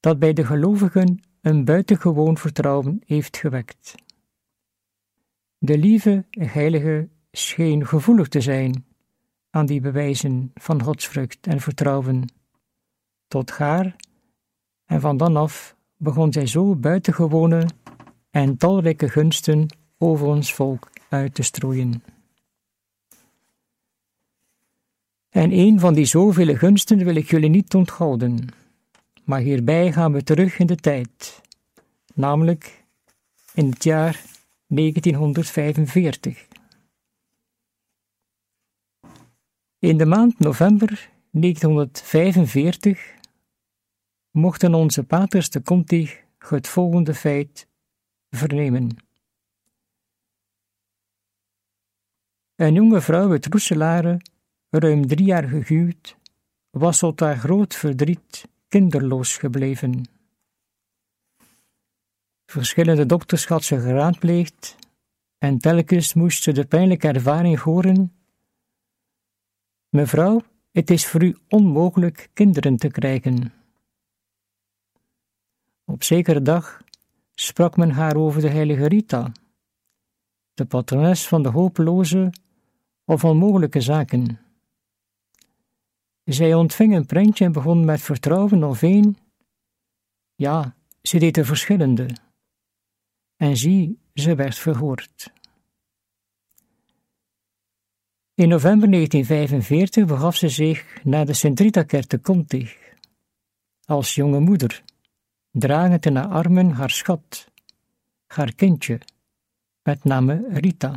dat 0.01 0.19
bij 0.19 0.33
de 0.33 0.45
gelovigen 0.45 1.21
een 1.41 1.65
buitengewoon 1.65 2.39
vertrouwen 2.39 3.03
heeft 3.07 3.37
gewekt. 3.37 3.95
De 5.59 5.79
lieve 5.79 6.25
heilige 6.31 7.09
scheen 7.33 7.87
gevoelig 7.87 8.29
te 8.29 8.41
zijn 8.41 8.85
aan 9.51 9.67
die 9.67 9.81
bewijzen 9.81 10.51
van 10.55 10.83
godsvrucht 10.83 11.47
en 11.47 11.61
vertrouwen, 11.61 12.25
tot 13.29 13.51
gaar, 13.51 13.97
en 14.85 15.01
van 15.01 15.17
dan 15.17 15.37
af 15.37 15.77
begon 15.97 16.33
zij 16.33 16.47
zo 16.47 16.77
buitengewone 16.77 17.69
en 18.31 18.57
talrijke 18.57 19.09
gunsten 19.09 19.67
over 19.99 20.27
ons 20.27 20.55
volk 20.55 20.91
uit 21.09 21.35
te 21.35 21.43
strooien. 21.43 22.03
En 25.33 25.53
een 25.53 25.81
van 25.81 25.95
die 25.95 26.05
zoveel 26.05 26.57
gunsten 26.57 27.05
wil 27.05 27.15
ik 27.15 27.31
jullie 27.31 27.51
niet 27.51 27.75
onthouden. 27.75 28.47
Maar 29.25 29.41
hierbij 29.41 29.93
gaan 29.93 30.13
we 30.13 30.23
terug 30.23 30.59
in 30.59 30.67
de 30.67 30.77
tijd, 30.77 31.41
namelijk 32.15 32.85
in 33.55 33.71
het 33.71 33.85
jaar 33.85 34.21
1945. 34.67 36.49
In 39.79 39.97
de 39.99 40.07
maand 40.07 40.39
november 40.39 41.11
1945 41.31 43.15
mochten 44.31 44.75
onze 44.75 45.05
paters 45.05 45.51
de 45.51 45.63
Conti 45.63 46.11
het 46.39 46.69
volgende 46.69 47.15
feit 47.15 47.69
vernemen. 48.31 48.97
Een 52.55 52.75
jonge 52.75 53.01
vrouw 53.01 53.31
uit 53.31 53.47
Roeselare, 53.47 54.21
ruim 54.79 55.07
drie 55.07 55.27
jaar 55.27 55.49
gehuwd, 55.49 56.17
was 56.71 56.99
tot 56.99 57.21
haar 57.21 57.37
groot 57.37 57.75
verdriet 57.75 58.49
kinderloos 58.69 59.37
gebleven. 59.37 60.05
Verschillende 62.47 63.07
dokters 63.07 63.47
had 63.47 63.65
ze 63.65 63.81
geraadpleegd 63.81 64.77
en 65.39 65.59
telkens 65.59 66.15
moest 66.15 66.43
ze 66.43 66.53
de 66.53 66.65
pijnlijke 66.65 67.09
ervaring 67.09 67.59
horen. 67.59 68.13
Mevrouw, 69.89 70.43
het 70.71 70.91
is 70.91 71.07
voor 71.07 71.23
u 71.23 71.37
onmogelijk 71.49 72.31
kinderen 72.33 72.77
te 72.77 72.89
krijgen. 72.89 73.53
Op 75.85 76.03
zekere 76.03 76.43
dag 76.43 76.83
sprak 77.35 77.77
men 77.77 77.91
haar 77.91 78.17
over 78.17 78.41
de 78.41 78.49
heilige 78.49 78.89
Rita, 78.89 79.33
de 80.55 80.65
patrones 80.65 81.29
van 81.29 81.43
de 81.43 81.49
hopeloze 81.49 82.33
of 83.05 83.25
onmogelijke 83.25 83.81
zaken. 83.81 84.41
Zij 86.25 86.55
ontving 86.55 86.95
een 86.95 87.07
prentje 87.07 87.45
en 87.45 87.53
begon 87.53 87.85
met 87.85 88.01
vertrouwen 88.01 88.65
of 88.65 88.83
een. 88.83 89.17
Ja, 90.35 90.77
ze 91.03 91.19
deed 91.19 91.35
de 91.35 91.45
verschillende. 91.45 92.09
En 93.37 93.57
zie, 93.57 93.99
ze 94.15 94.35
werd 94.35 94.59
verhoord. 94.59 95.33
In 98.35 98.49
november 98.49 98.91
1945 98.91 100.07
begaf 100.07 100.37
ze 100.37 100.49
zich 100.49 101.05
naar 101.05 101.27
de 101.27 101.33
Sint-Rita-kerk 101.33 102.07
te 102.07 102.21
Contig, 102.21 102.77
als 103.85 104.15
jonge 104.15 104.41
moeder, 104.41 104.85
dragend 105.51 106.07
in 106.07 106.17
haar 106.17 106.29
armen 106.29 106.71
haar 106.71 106.91
schat, 106.91 107.49
haar 108.27 108.55
kindje, 108.55 109.01
met 109.83 110.05
name 110.05 110.47
Rita. 110.49 110.95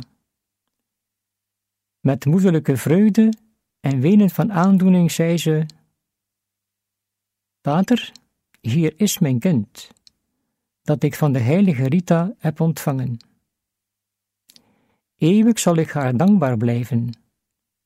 Met 2.00 2.24
moederlijke 2.24 2.76
vreugde 2.76 3.32
en 3.86 4.00
wenend 4.00 4.32
van 4.32 4.52
aandoening 4.52 5.10
zei 5.10 5.38
ze: 5.38 5.66
Vader, 7.62 8.12
hier 8.60 8.94
is 8.96 9.18
mijn 9.18 9.38
kind, 9.38 9.90
dat 10.82 11.02
ik 11.02 11.14
van 11.14 11.32
de 11.32 11.38
heilige 11.38 11.88
Rita 11.88 12.34
heb 12.38 12.60
ontvangen. 12.60 13.16
Eeuwig 15.16 15.58
zal 15.58 15.76
ik 15.76 15.90
haar 15.90 16.16
dankbaar 16.16 16.56
blijven, 16.56 17.10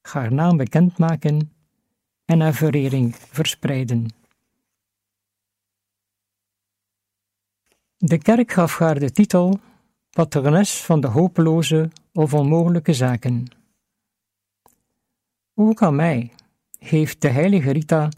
haar 0.01 0.33
naam 0.33 0.57
bekendmaken 0.57 1.53
en 2.25 2.41
haar 2.41 2.55
verering 2.55 3.17
verspreiden. 3.17 4.07
De 7.97 8.19
kerk 8.19 8.53
gaf 8.53 8.79
haar 8.79 8.99
de 8.99 9.13
titel 9.13 9.61
patrones 10.11 10.85
van 10.85 11.01
de 11.01 11.07
hopeloze 11.07 11.91
of 12.13 12.35
onmogelijke 12.35 12.93
zaken. 12.93 13.60
Ook 15.63 15.83
aan 15.83 15.95
mij 15.95 16.31
heeft 16.79 17.21
de 17.21 17.29
heilige 17.29 17.71
Rita 17.71 18.09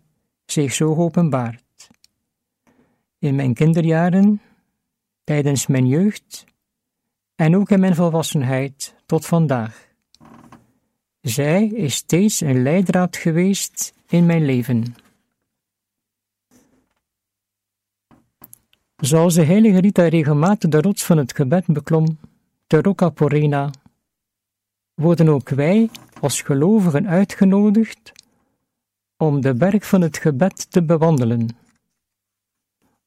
zich 0.44 0.72
zo 0.72 0.94
openbaard. 0.94 1.90
In 3.18 3.34
mijn 3.34 3.54
kinderjaren, 3.54 4.40
tijdens 5.24 5.66
mijn 5.66 5.86
jeugd 5.86 6.44
en 7.34 7.56
ook 7.56 7.70
in 7.70 7.80
mijn 7.80 7.94
volwassenheid 7.94 8.94
tot 9.06 9.26
vandaag. 9.26 9.88
Zij 11.20 11.66
is 11.66 11.94
steeds 11.94 12.40
een 12.40 12.62
leidraad 12.62 13.16
geweest 13.16 13.94
in 14.08 14.26
mijn 14.26 14.44
leven. 14.44 14.94
Zoals 18.96 19.34
de 19.34 19.44
heilige 19.44 19.80
Rita 19.80 20.08
regelmatig 20.08 20.70
de 20.70 20.80
rots 20.80 21.04
van 21.04 21.18
het 21.18 21.34
gebed 21.34 21.66
beklom, 21.66 22.18
de 22.66 22.80
Rocca 22.80 23.08
Porena, 23.08 23.70
worden 24.94 25.28
ook 25.28 25.48
wij 25.48 25.90
als 26.22 26.42
gelovigen 26.42 27.08
uitgenodigd 27.08 28.12
om 29.16 29.40
de 29.40 29.54
berg 29.54 29.86
van 29.86 30.00
het 30.00 30.18
gebed 30.18 30.70
te 30.70 30.82
bewandelen, 30.82 31.48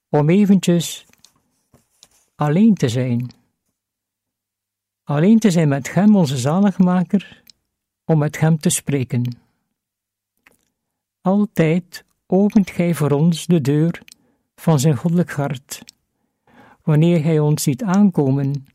om 0.09 0.29
eventjes 0.29 1.05
alleen 2.35 2.73
te 2.73 2.89
zijn, 2.89 3.31
alleen 5.03 5.39
te 5.39 5.51
zijn 5.51 5.67
met 5.67 5.93
Hem, 5.93 6.15
onze 6.15 6.37
zaligmaker, 6.37 7.43
om 8.05 8.17
met 8.17 8.39
Hem 8.39 8.59
te 8.59 8.69
spreken. 8.69 9.37
Altijd 11.21 12.05
opent 12.27 12.69
Gij 12.69 12.93
voor 12.93 13.11
ons 13.11 13.45
de 13.45 13.61
deur 13.61 14.01
van 14.55 14.79
zijn 14.79 14.95
goddelijk 14.95 15.31
hart, 15.31 15.83
wanneer 16.83 17.23
Hij 17.23 17.39
ons 17.39 17.63
ziet 17.63 17.83
aankomen 17.83 18.67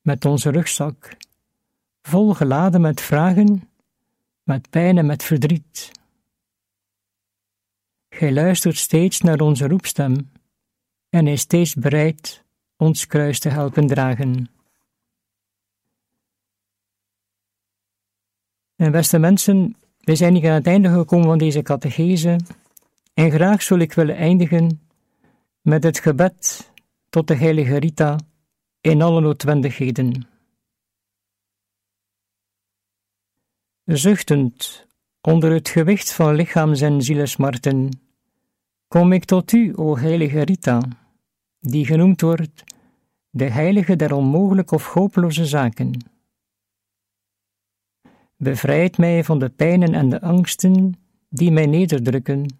met 0.00 0.24
onze 0.24 0.50
rugzak, 0.50 1.16
vol 2.02 2.34
geladen 2.34 2.80
met 2.80 3.00
vragen, 3.00 3.67
met 4.48 4.70
pijn 4.70 4.98
en 4.98 5.06
met 5.06 5.22
verdriet. 5.22 5.92
Gij 8.08 8.32
luistert 8.32 8.76
steeds 8.76 9.20
naar 9.20 9.40
onze 9.40 9.68
roepstem 9.68 10.30
en 11.08 11.26
is 11.26 11.40
steeds 11.40 11.74
bereid 11.74 12.44
ons 12.76 13.06
kruis 13.06 13.38
te 13.38 13.48
helpen 13.48 13.86
dragen. 13.86 14.50
En 18.76 18.92
beste 18.92 19.18
mensen, 19.18 19.76
we 19.98 20.16
zijn 20.16 20.34
hier 20.34 20.48
aan 20.48 20.54
het 20.54 20.66
einde 20.66 20.88
gekomen 20.88 21.26
van 21.26 21.38
deze 21.38 21.62
catechese 21.62 22.40
en 23.14 23.30
graag 23.30 23.62
zou 23.62 23.80
ik 23.80 23.92
willen 23.92 24.16
eindigen 24.16 24.88
met 25.60 25.82
het 25.82 25.98
gebed 25.98 26.70
tot 27.08 27.28
de 27.28 27.34
heilige 27.34 27.76
Rita 27.76 28.18
in 28.80 29.02
alle 29.02 29.20
noodwendigheden. 29.20 30.37
Zuchtend 33.90 34.86
onder 35.20 35.52
het 35.52 35.68
gewicht 35.68 36.12
van 36.12 36.34
lichaams- 36.34 36.80
en 36.80 37.02
zielesmarten, 37.02 38.00
kom 38.88 39.12
ik 39.12 39.24
tot 39.24 39.52
u, 39.52 39.72
o 39.76 39.96
heilige 39.96 40.42
Rita, 40.42 40.82
die 41.60 41.86
genoemd 41.86 42.20
wordt 42.20 42.64
de 43.30 43.44
heilige 43.44 43.96
der 43.96 44.12
onmogelijke 44.12 44.74
of 44.74 44.86
hopeloze 44.86 45.46
zaken. 45.46 46.10
Bevrijd 48.36 48.98
mij 48.98 49.24
van 49.24 49.38
de 49.38 49.48
pijnen 49.48 49.94
en 49.94 50.08
de 50.08 50.20
angsten 50.20 50.98
die 51.28 51.50
mij 51.50 51.66
nederdrukken, 51.66 52.58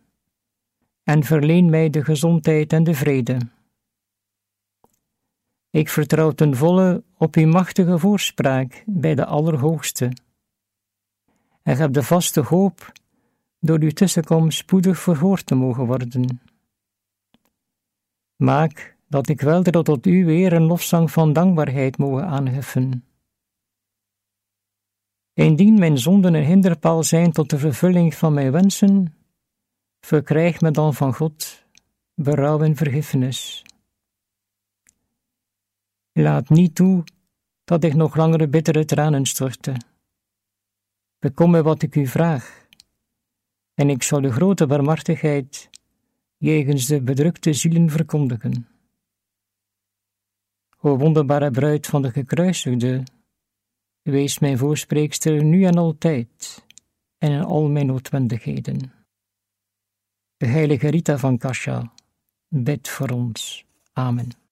en 1.02 1.22
verleen 1.22 1.70
mij 1.70 1.90
de 1.90 2.04
gezondheid 2.04 2.72
en 2.72 2.84
de 2.84 2.94
vrede. 2.94 3.38
Ik 5.70 5.88
vertrouw 5.88 6.30
ten 6.30 6.56
volle 6.56 7.04
op 7.16 7.34
uw 7.34 7.46
machtige 7.46 7.98
voorspraak 7.98 8.82
bij 8.86 9.14
de 9.14 9.24
Allerhoogste 9.24 10.12
en 11.68 11.76
heb 11.76 11.92
de 11.92 12.02
vaste 12.02 12.40
hoop 12.40 12.92
door 13.60 13.78
uw 13.80 13.90
tussenkomst 13.90 14.58
spoedig 14.58 14.98
verhoord 14.98 15.46
te 15.46 15.54
mogen 15.54 15.86
worden. 15.86 16.40
Maak 18.36 18.96
dat 19.08 19.28
ik 19.28 19.40
wel 19.40 19.62
tot 19.62 20.06
u 20.06 20.24
weer 20.24 20.52
een 20.52 20.62
lofzang 20.62 21.10
van 21.10 21.32
dankbaarheid 21.32 21.98
mogen 21.98 22.26
aanheffen. 22.26 23.04
Indien 25.32 25.78
mijn 25.78 25.98
zonden 25.98 26.34
een 26.34 26.44
hinderpaal 26.44 27.02
zijn 27.02 27.32
tot 27.32 27.50
de 27.50 27.58
vervulling 27.58 28.14
van 28.14 28.32
mijn 28.32 28.52
wensen, 28.52 29.14
verkrijg 30.00 30.60
me 30.60 30.70
dan 30.70 30.94
van 30.94 31.14
God 31.14 31.64
berouw 32.14 32.60
en 32.60 32.76
vergiffenis. 32.76 33.64
Laat 36.12 36.48
niet 36.48 36.74
toe 36.74 37.04
dat 37.64 37.84
ik 37.84 37.94
nog 37.94 38.16
langere 38.16 38.48
bittere 38.48 38.84
tranen 38.84 39.26
storte. 39.26 39.76
Bekom 41.18 41.50
me 41.50 41.62
wat 41.62 41.82
ik 41.82 41.96
u 41.96 42.06
vraag, 42.06 42.66
en 43.74 43.90
ik 43.90 44.02
zal 44.02 44.20
de 44.20 44.32
grote 44.32 44.66
barmhartigheid 44.66 45.70
jegens 46.36 46.86
de 46.86 47.02
bedrukte 47.02 47.52
zielen 47.52 47.90
verkondigen. 47.90 48.68
O 50.80 50.96
wonderbare 50.96 51.50
bruid 51.50 51.86
van 51.86 52.02
de 52.02 52.10
gekruisigde, 52.10 53.02
wees 54.02 54.38
mijn 54.38 54.58
voorspreekster 54.58 55.44
nu 55.44 55.64
en 55.64 55.76
altijd 55.76 56.64
en 57.18 57.32
in 57.32 57.42
al 57.42 57.68
mijn 57.68 57.86
noodwendigheden. 57.86 58.92
De 60.36 60.46
heilige 60.46 60.88
Rita 60.88 61.18
van 61.18 61.38
Kasha, 61.38 61.92
bid 62.48 62.88
voor 62.88 63.10
ons. 63.10 63.64
Amen. 63.92 64.47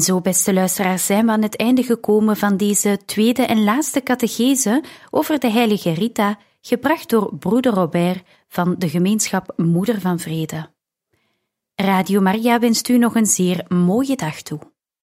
En 0.00 0.06
zo, 0.06 0.20
beste 0.20 0.52
luisteraars, 0.52 1.06
zijn 1.06 1.26
we 1.26 1.32
aan 1.32 1.42
het 1.42 1.56
einde 1.56 1.82
gekomen 1.82 2.36
van 2.36 2.56
deze 2.56 2.98
tweede 3.06 3.42
en 3.42 3.64
laatste 3.64 4.02
catechese 4.02 4.82
over 5.10 5.38
de 5.38 5.50
heilige 5.50 5.92
Rita, 5.92 6.38
gebracht 6.60 7.10
door 7.10 7.36
broeder 7.38 7.72
Robert 7.72 8.22
van 8.48 8.74
de 8.78 8.88
gemeenschap 8.88 9.52
Moeder 9.56 10.00
van 10.00 10.18
Vrede. 10.18 10.70
Radio 11.74 12.20
Maria 12.20 12.58
wenst 12.58 12.88
u 12.88 12.98
nog 12.98 13.14
een 13.14 13.26
zeer 13.26 13.64
mooie 13.68 14.16
dag 14.16 14.42
toe. 14.42 14.69